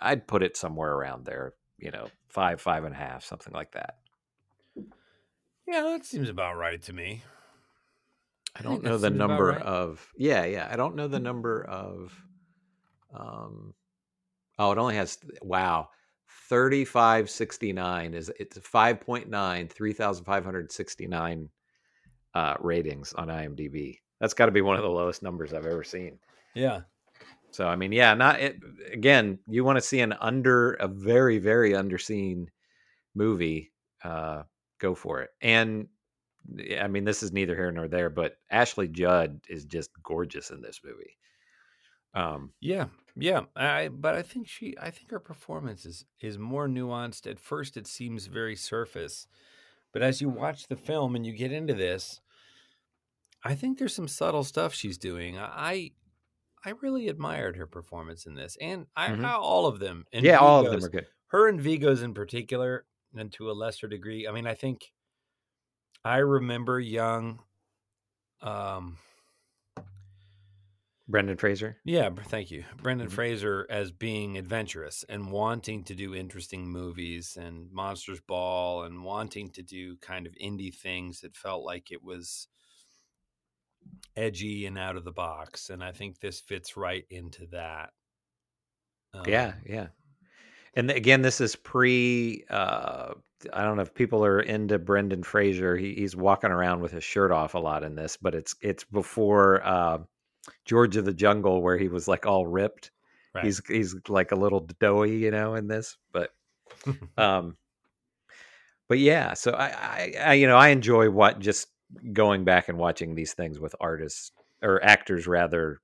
[0.00, 3.72] i'd put it somewhere around there you know five five and a half something like
[3.72, 3.96] that
[5.66, 7.22] Yeah, that seems about right to me.
[8.56, 9.62] i I don't know the number right.
[9.62, 12.12] of yeah yeah i don't know the number of
[13.14, 13.74] um
[14.58, 15.88] oh it only has wow
[16.48, 21.48] 3569 is it's 5.9 3569
[22.34, 25.84] uh ratings on imdb that's got to be one of the lowest numbers i've ever
[25.84, 26.18] seen
[26.54, 26.82] Yeah.
[27.52, 28.56] So I mean, yeah, not it,
[28.92, 29.38] again.
[29.48, 32.46] You want to see an under a very very underseen
[33.14, 33.72] movie?
[34.04, 34.44] Uh,
[34.78, 35.30] go for it.
[35.42, 35.88] And
[36.80, 40.60] I mean, this is neither here nor there, but Ashley Judd is just gorgeous in
[40.62, 41.16] this movie.
[42.14, 43.46] Um, Yeah, yeah.
[43.56, 47.30] I but I think she I think her performance is is more nuanced.
[47.30, 49.26] At first it seems very surface.
[49.92, 52.20] But as you watch the film and you get into this,
[53.42, 55.38] I think there's some subtle stuff she's doing.
[55.38, 55.92] I
[56.64, 58.56] I really admired her performance in this.
[58.60, 59.22] And I Mhm.
[59.22, 60.06] how all of them.
[60.12, 61.08] and yeah, all of them are good.
[61.28, 64.26] her and Viggo's in particular, and to a lesser degree.
[64.28, 64.92] I mean, I think
[66.04, 67.42] I remember young
[68.42, 68.98] um
[71.10, 71.82] Brendan Fraser.
[71.84, 72.64] Yeah, thank you.
[72.76, 73.12] Brendan Mhm.
[73.12, 79.50] Fraser as being adventurous and wanting to do interesting movies and Monsters Ball and wanting
[79.52, 82.48] to do kind of indie things that felt like it was
[84.16, 85.70] edgy and out of the box.
[85.70, 87.92] And I think this fits right into that.
[89.26, 89.88] yeah, Um, yeah.
[90.74, 92.44] And again, this is pre.
[92.48, 93.14] Uh,
[93.52, 95.76] I don't know if people are into Brendan Fraser.
[95.76, 98.84] He, he's walking around with his shirt off a lot in this, but it's it's
[98.84, 99.98] before uh,
[100.64, 102.90] George of the Jungle, where he was like all ripped.
[103.34, 103.44] Right.
[103.44, 105.96] He's he's like a little doughy, you know, in this.
[106.12, 106.30] But
[107.18, 107.56] um,
[108.88, 109.34] but yeah.
[109.34, 111.68] So I, I, I you know I enjoy what just
[112.12, 114.32] going back and watching these things with artists
[114.62, 115.80] or actors rather.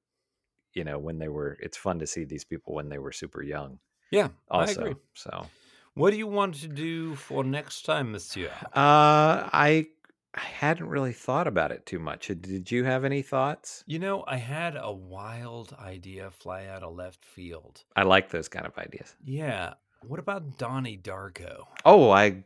[0.74, 3.42] You know, when they were, it's fun to see these people when they were super
[3.42, 3.78] young
[4.10, 4.80] yeah, also.
[4.80, 4.96] I agree.
[5.14, 5.46] So,
[5.94, 8.50] What do you want to do for next time, Monsieur?
[8.64, 9.88] uh, I
[10.36, 12.26] I hadn't really thought about it too much.
[12.26, 13.82] Did you have any thoughts?
[13.86, 17.84] You know, I had a wild idea fly out of left field.
[17.96, 19.14] I like those kind of ideas.
[19.24, 19.74] Yeah.
[20.06, 21.64] What about Donnie Darko?
[21.84, 22.44] Oh, I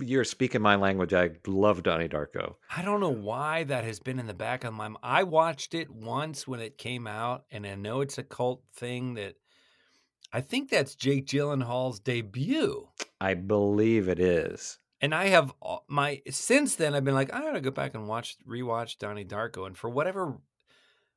[0.00, 1.12] you're speaking my language.
[1.12, 2.54] I love Donnie Darko.
[2.74, 4.98] I don't know why that has been in the back of my mind.
[5.02, 9.14] I watched it once when it came out, and I know it's a cult thing
[9.14, 9.36] that
[10.32, 12.88] I think that's Jake Gyllenhaal's debut.
[13.20, 14.78] I believe it is.
[15.00, 15.52] And I have
[15.88, 19.66] my since then I've been like I gotta go back and watch rewatch Donnie Darko,
[19.66, 20.38] and for whatever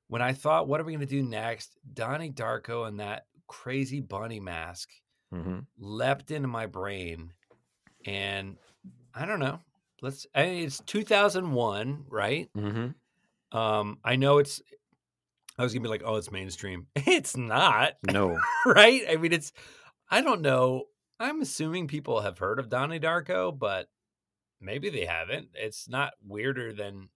[0.07, 4.39] when I thought what are we gonna do next, Donnie Darko and that crazy bunny
[4.39, 4.89] mask
[5.32, 7.32] hmm leapt into my brain,
[8.05, 8.57] and
[9.13, 9.59] I don't know.
[10.01, 10.25] Let's.
[10.34, 12.49] I mean, it's 2001, right?
[12.55, 12.88] hmm
[13.51, 14.61] Um, I know it's.
[15.57, 16.88] I was gonna be like, oh, it's mainstream.
[16.95, 18.39] It's not, No.
[18.65, 19.01] right?
[19.09, 19.51] I mean, it's.
[20.09, 20.86] I don't know.
[21.20, 23.89] I'm assuming people have heard of Donnie Darko, but
[24.61, 25.49] maybe they haven't.
[25.53, 27.09] It's not weirder than.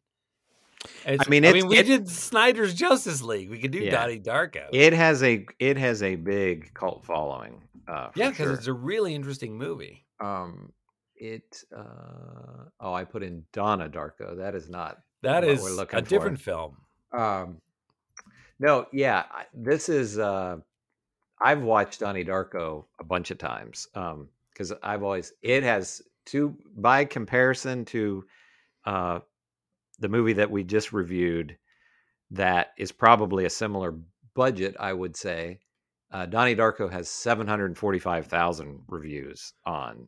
[1.06, 3.50] It's, mean, I mean, we it- did Snyder's Justice League.
[3.50, 3.92] We could do Yeah.
[3.92, 4.68] Donnie Darko.
[4.74, 7.62] It has a it has a big cult following.
[7.88, 8.54] Uh, yeah, because sure.
[8.54, 10.06] it's a really interesting movie.
[10.20, 10.72] um
[11.16, 14.38] it uh oh I put in Donna Darko.
[14.38, 16.02] That is not That what is we're a for.
[16.02, 16.78] different film.
[17.14, 17.62] Um,
[18.60, 19.24] no, yeah,
[19.54, 20.18] this is.
[20.20, 20.58] Uh,
[21.44, 23.88] I've watched Donnie Darko a bunch of times
[24.54, 28.24] because I've always it has two by comparison to
[28.86, 29.20] uh,
[30.00, 31.58] the movie that we just reviewed.
[32.32, 33.94] That is probably a similar
[34.34, 35.60] budget, I would say.
[36.12, 40.08] Uh, Donnie Darko has seven hundred forty-five thousand reviews on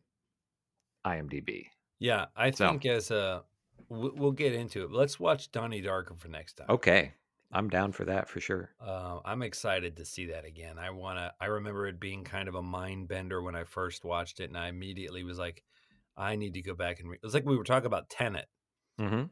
[1.04, 1.66] IMDb.
[1.98, 3.44] Yeah, I So- think as a
[3.88, 4.90] we- we'll get into it.
[4.90, 6.66] Let's watch Donnie Darko for next time.
[6.70, 7.12] Okay,
[7.50, 8.76] I'm down for that for sure.
[8.80, 10.78] Uh, I'm excited to see that again.
[10.78, 11.32] I want to.
[11.40, 14.58] I remember it being kind of a mind bender when I first watched it, and
[14.58, 15.64] I immediately was like,
[16.16, 17.08] I need to go back and.
[17.10, 17.16] Re-.
[17.16, 18.48] It was like we were talking about Tenet.
[18.98, 19.30] hmm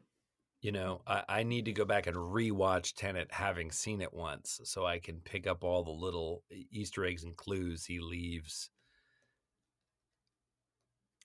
[0.61, 4.59] You know, I, I need to go back and rewatch Tenet, having seen it once,
[4.63, 8.69] so I can pick up all the little Easter eggs and clues he leaves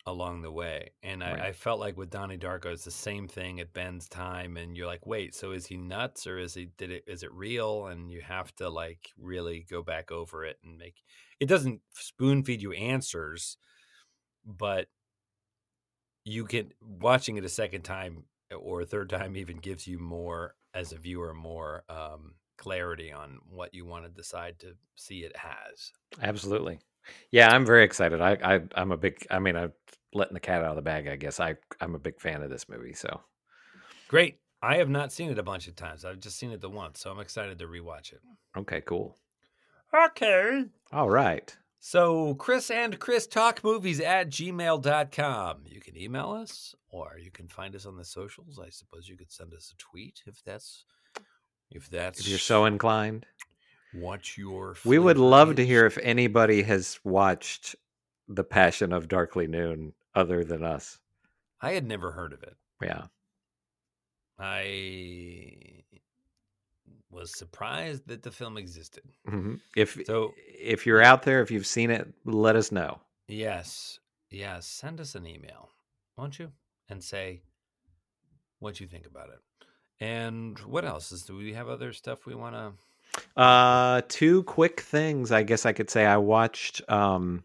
[0.06, 0.90] along the way.
[1.02, 1.48] And I, Right.
[1.48, 4.86] I felt like with Donnie Darko, it's the same thing at Ben's time, and you're
[4.86, 7.04] like, wait, so is he nuts or is he did it?
[7.06, 7.86] Is it real?
[7.86, 11.02] And you have to like really go back over it and make.
[11.38, 13.56] It doesn't spoon feed you answers,
[14.44, 14.88] but
[16.24, 18.24] you can watching it a second time
[18.56, 23.38] or a third time even gives you more as a viewer more um, clarity on
[23.48, 25.92] what you want to decide to see it has.
[26.20, 26.80] Absolutely.
[27.30, 28.20] Yeah, I'm very excited.
[28.20, 29.26] I, I I'm a big.
[29.30, 29.72] I mean, I'm
[30.12, 31.08] letting the cat out of the bag.
[31.08, 32.94] I guess I I'm a big fan of this movie.
[32.94, 33.20] So
[34.08, 34.38] Great.
[34.62, 36.04] I have not seen it a bunch of times.
[36.04, 38.20] I've just seen it the once, so I'm excited to rewatch it.
[38.58, 39.16] okay, cool.
[39.94, 40.64] Okay.
[40.92, 41.56] All right.
[41.78, 45.62] So Chris and Chris talk movies at gmail.com.
[45.64, 48.58] You can email us or you can find us on the socials.
[48.58, 50.84] I suppose you could send us a tweet if that's
[51.70, 53.24] if that's If you're so inclined,
[53.92, 57.74] what your we would love to hear if anybody has watched
[58.28, 60.98] The Passion of Darkly Noon other than us.
[61.60, 62.56] I had never heard of it.
[62.82, 63.04] Yeah.
[64.38, 65.82] I
[67.10, 69.04] was surprised that the film existed.
[69.26, 73.00] hmm If So- if you're out there, if you've seen it, let us know.
[73.26, 73.98] Yes.
[74.30, 74.66] Yes.
[74.66, 75.70] Send us an email,
[76.16, 76.52] won't you?
[76.88, 77.42] And say
[78.60, 79.40] what you think about it.
[79.98, 82.72] And what else is do we have other stuff we want to
[83.36, 85.32] Uh, two quick things.
[85.32, 87.44] I guess I could say I watched um,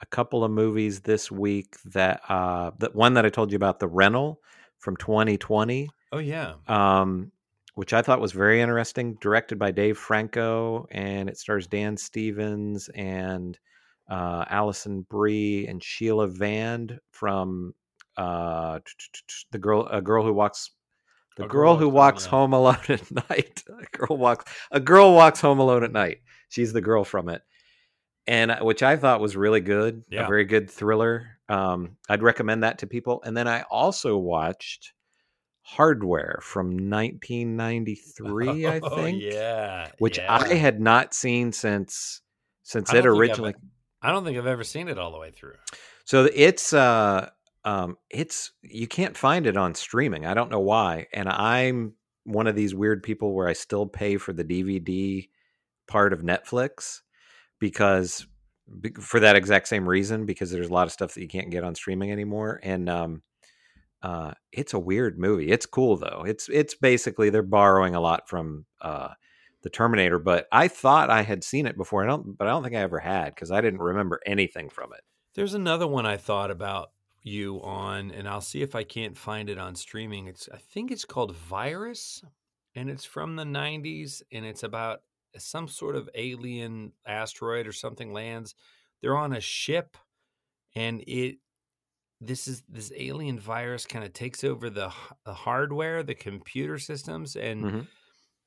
[0.00, 1.76] a couple of movies this week.
[1.86, 4.40] That uh, that one that I told you about, The Rental
[4.78, 6.54] from 2020, Oh yeah.
[6.66, 7.30] um,
[7.74, 9.14] which I thought was very interesting.
[9.20, 13.58] Directed by Dave Franco, and it stars Dan Stevens and
[14.10, 17.74] uh, Alison Brie and Sheila Vand from
[18.16, 18.80] uh,
[19.52, 20.70] the girl, a girl who walks
[21.36, 23.62] The A girl, who walks home alone at night.
[23.68, 24.44] A girl walks.
[24.70, 26.18] A girl walks home alone at night.
[26.50, 27.40] She's the girl from it,
[28.26, 30.04] and uh, which I thought was really good.
[30.10, 30.24] Yeah.
[30.24, 31.26] A very good thriller.
[31.48, 33.22] Um, I'd recommend that to people.
[33.24, 34.92] And then I also watched
[35.62, 39.22] Hardware from 1993, I Oh, think.
[39.22, 39.90] yeah.
[39.98, 40.32] which yeah.
[40.32, 42.20] I had not seen since
[42.62, 43.54] since it don't think I've- originally.
[44.04, 45.54] I don't think I've ever seen it all the way through.
[46.04, 47.30] So it's uh
[47.64, 50.26] um it's you can't find it on streaming.
[50.26, 51.06] I don't know why.
[51.12, 51.94] And I'm
[52.24, 55.28] one of these weird people where I still pay for the DVD
[55.88, 57.00] part of Netflix
[57.58, 58.26] because
[59.00, 61.64] for that exact same reason because there's a lot of stuff that you can't get
[61.64, 63.22] on streaming anymore and um
[64.02, 65.50] uh it's a weird movie.
[65.50, 66.24] It's cool though.
[66.26, 69.10] It's it's basically they're borrowing a lot from uh
[69.62, 72.02] the Terminator, but I thought I had seen it before.
[72.02, 74.92] I don't but I don't think I ever had because I didn't remember anything from
[74.92, 75.02] it.
[75.34, 76.90] There's another one I thought about
[77.22, 80.26] you on, and I'll see if I can't find it on streaming.
[80.28, 82.22] It's I think it's called Virus,
[82.74, 85.02] and it's from the '90s, and it's about
[85.38, 88.54] some sort of alien asteroid or something lands.
[89.00, 89.96] They're on a ship,
[90.74, 91.38] and it
[92.20, 94.92] this is this alien virus kind of takes over the,
[95.24, 97.88] the hardware, the computer systems, and Mhm.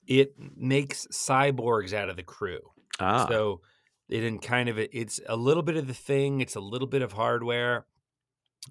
[0.08, 2.60] it makes cyborgs out of the crew.
[3.00, 3.28] Ah.
[3.30, 3.62] So
[4.10, 6.42] it in kind of it's a little bit of the thing.
[6.42, 7.88] It's a little bit of hardware.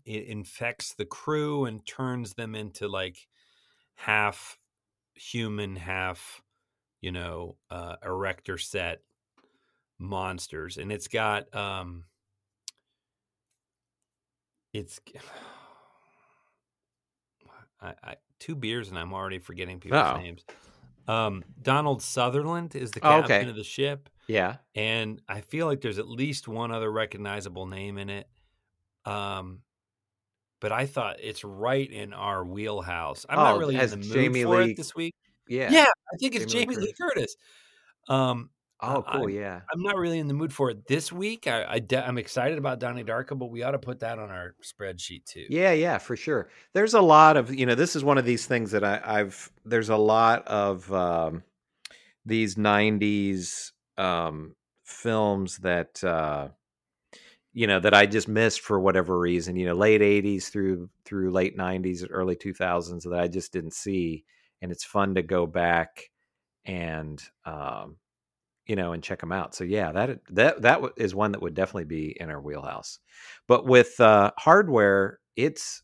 [0.05, 3.27] It infects the crew and turns them into like
[3.95, 4.59] half
[5.15, 6.43] human, half
[7.01, 9.01] you know uh, erector set
[9.99, 12.05] monsters, and it's got um,
[14.73, 15.01] it's.
[17.81, 20.21] I, I two beers and I'm already forgetting people's Uh-oh.
[20.21, 20.45] names.
[21.07, 23.49] Um, Donald Sutherland is the Oh, captain okay.
[23.51, 24.57] of the ship yeah.
[24.75, 28.29] and I feel like there's at least one other recognizable name in it.
[29.05, 29.61] Um,
[30.65, 33.27] but I thought it's right in our wheelhouse.
[33.29, 35.15] I'm Oh, not really in the mood Jamie for Lee- it this week.
[35.47, 35.71] Yeah.
[35.71, 37.37] Yeah, I think it's Jamie Jamie, Lee Lee Curtis.
[38.09, 38.49] Um,
[38.81, 39.29] Oh, I- cool.
[39.29, 39.61] Yeah.
[39.73, 41.47] I'm not really in the mood for it this week.
[41.47, 44.31] I, I de- I'm excited about Donnie Darko, but we ought to put that on
[44.31, 45.45] our spreadsheet too.
[45.51, 46.49] Yeah, yeah, for sure.
[46.73, 49.51] There's a lot of, you know, this is one of these things that I, I've,
[49.67, 51.43] there's a lot of um,
[52.25, 54.55] these 90s um,
[54.85, 56.49] films that, uh,
[57.55, 61.33] you know, that I just missed for whatever reason, you know, late 80s through, through
[61.33, 64.25] late 90s, early 2000s that I just didn't see.
[64.63, 66.11] And it's fun to go back
[66.67, 67.99] and, um,
[68.67, 69.55] you know, and check them out.
[69.55, 72.99] So yeah, that that that is one that would definitely be in our wheelhouse.
[73.49, 75.83] But with uh, hardware, it's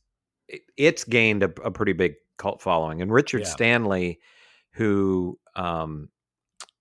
[0.77, 3.47] it's gained a, a pretty big cult following, and Richard Yeah.
[3.47, 4.21] Stanley,
[4.73, 6.09] who um,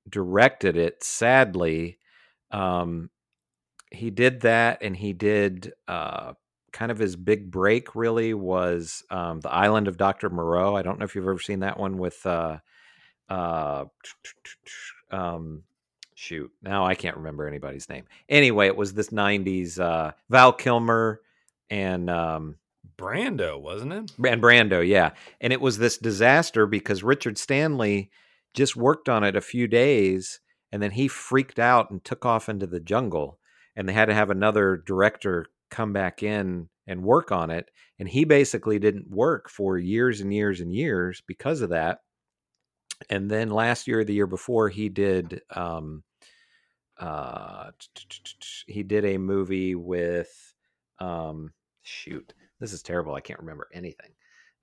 [0.09, 1.99] directed it, sadly,
[2.51, 3.09] um,
[3.91, 6.33] he did that, and he did uh,
[6.71, 7.95] kind of his big break.
[7.95, 10.75] Really was um, the Island of Doctor Moreau.
[10.75, 12.25] I don't know if you've ever seen that one with.
[12.25, 12.57] Uh,
[13.29, 13.85] uh,
[15.11, 15.63] um,
[16.19, 21.21] shoot now i can't remember anybody's name anyway it was this 90s uh val kilmer
[21.69, 22.57] and um
[22.97, 24.11] Brando, wasn't it?
[24.27, 28.11] and brando yeah and it was this disaster because richard stanley
[28.53, 30.41] just worked on it a few days
[30.73, 33.39] and then he freaked out and took off into the jungle
[33.75, 38.07] and they had to have another director come back in and work on it and
[38.07, 41.99] he basically didn't work for years and years and years because of that.
[43.09, 46.03] And then last year the year before he did um
[46.97, 47.71] uh
[48.67, 50.53] he did a movie with
[50.99, 51.53] um
[51.83, 54.11] shoot this is terrible i can't remember anything.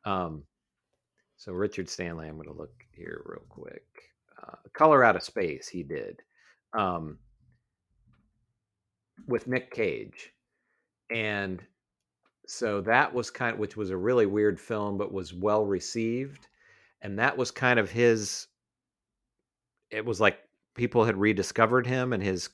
[0.04, 0.44] Um
[1.36, 3.84] so richard stanley i'm going to look here real quick.
[4.42, 6.20] Uh, color out of space he did.
[6.76, 7.18] Um
[9.26, 10.32] with nick cage
[11.10, 11.64] and
[12.46, 16.48] so that was kind of which was a really weird film but was well received
[17.02, 18.48] and that was kind of his
[19.90, 20.38] it was like
[20.74, 22.50] people had rediscovered him and his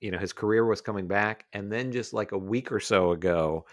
[0.00, 3.12] you know his career was coming back and then just like a week or so
[3.12, 3.64] ago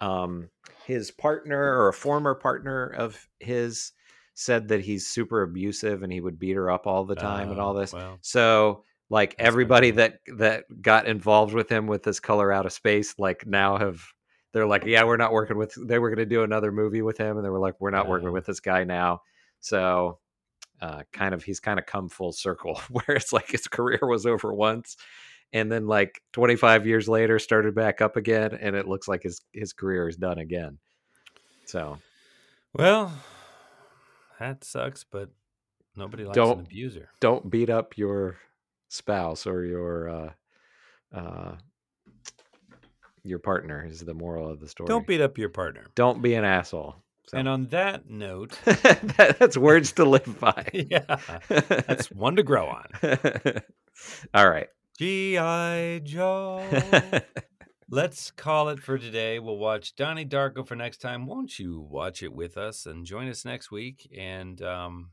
[0.00, 0.48] um
[0.86, 3.92] his partner or a former partner of his
[4.34, 7.60] said that he's super abusive and he would beat her up all the time and
[7.60, 7.92] all Oh, this.
[7.92, 12.72] Well, so like everybody that that got involved with him with this color out of
[12.72, 14.02] space like now have
[14.54, 17.18] they're like yeah we're not working with they were going to do another movie with
[17.18, 19.20] him and they were like we're not working with this guy now.
[19.60, 20.18] So
[20.80, 24.24] uh, kind of he's kind of come full circle where it's like his career was
[24.24, 24.96] over once
[25.52, 29.42] and then like 25 years later started back up again and it looks like his
[29.52, 30.78] his career is done again.
[31.66, 31.98] So
[32.72, 33.12] well,
[34.40, 35.28] that sucks, but
[35.94, 37.10] nobody likes Don't- an abuser.
[37.20, 38.36] don't beat up your
[38.92, 40.30] spouse or your uh
[41.14, 41.56] uh
[43.24, 45.86] your partner is the moral of the story Don't beat up your partner.
[45.94, 50.68] don't be an asshole So And on that note, that, that's words to live by.
[50.72, 51.18] yeah,
[51.48, 52.86] that's one to grow on.
[54.34, 54.68] All right.
[54.98, 56.00] G.I.
[56.04, 56.64] Joe.
[57.90, 59.38] Let's call it for today.
[59.38, 61.26] We'll watch Donnie Darko for next time.
[61.26, 64.10] Won't you watch it with us and join us next week?
[64.16, 65.10] And um,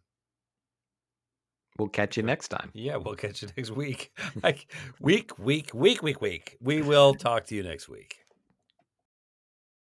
[1.77, 2.71] We'll catch you next time.
[2.73, 4.11] yeah, we'll catch you next week.
[4.43, 6.57] Like week, week, week, week, week.
[6.61, 8.19] We will talk to you next week.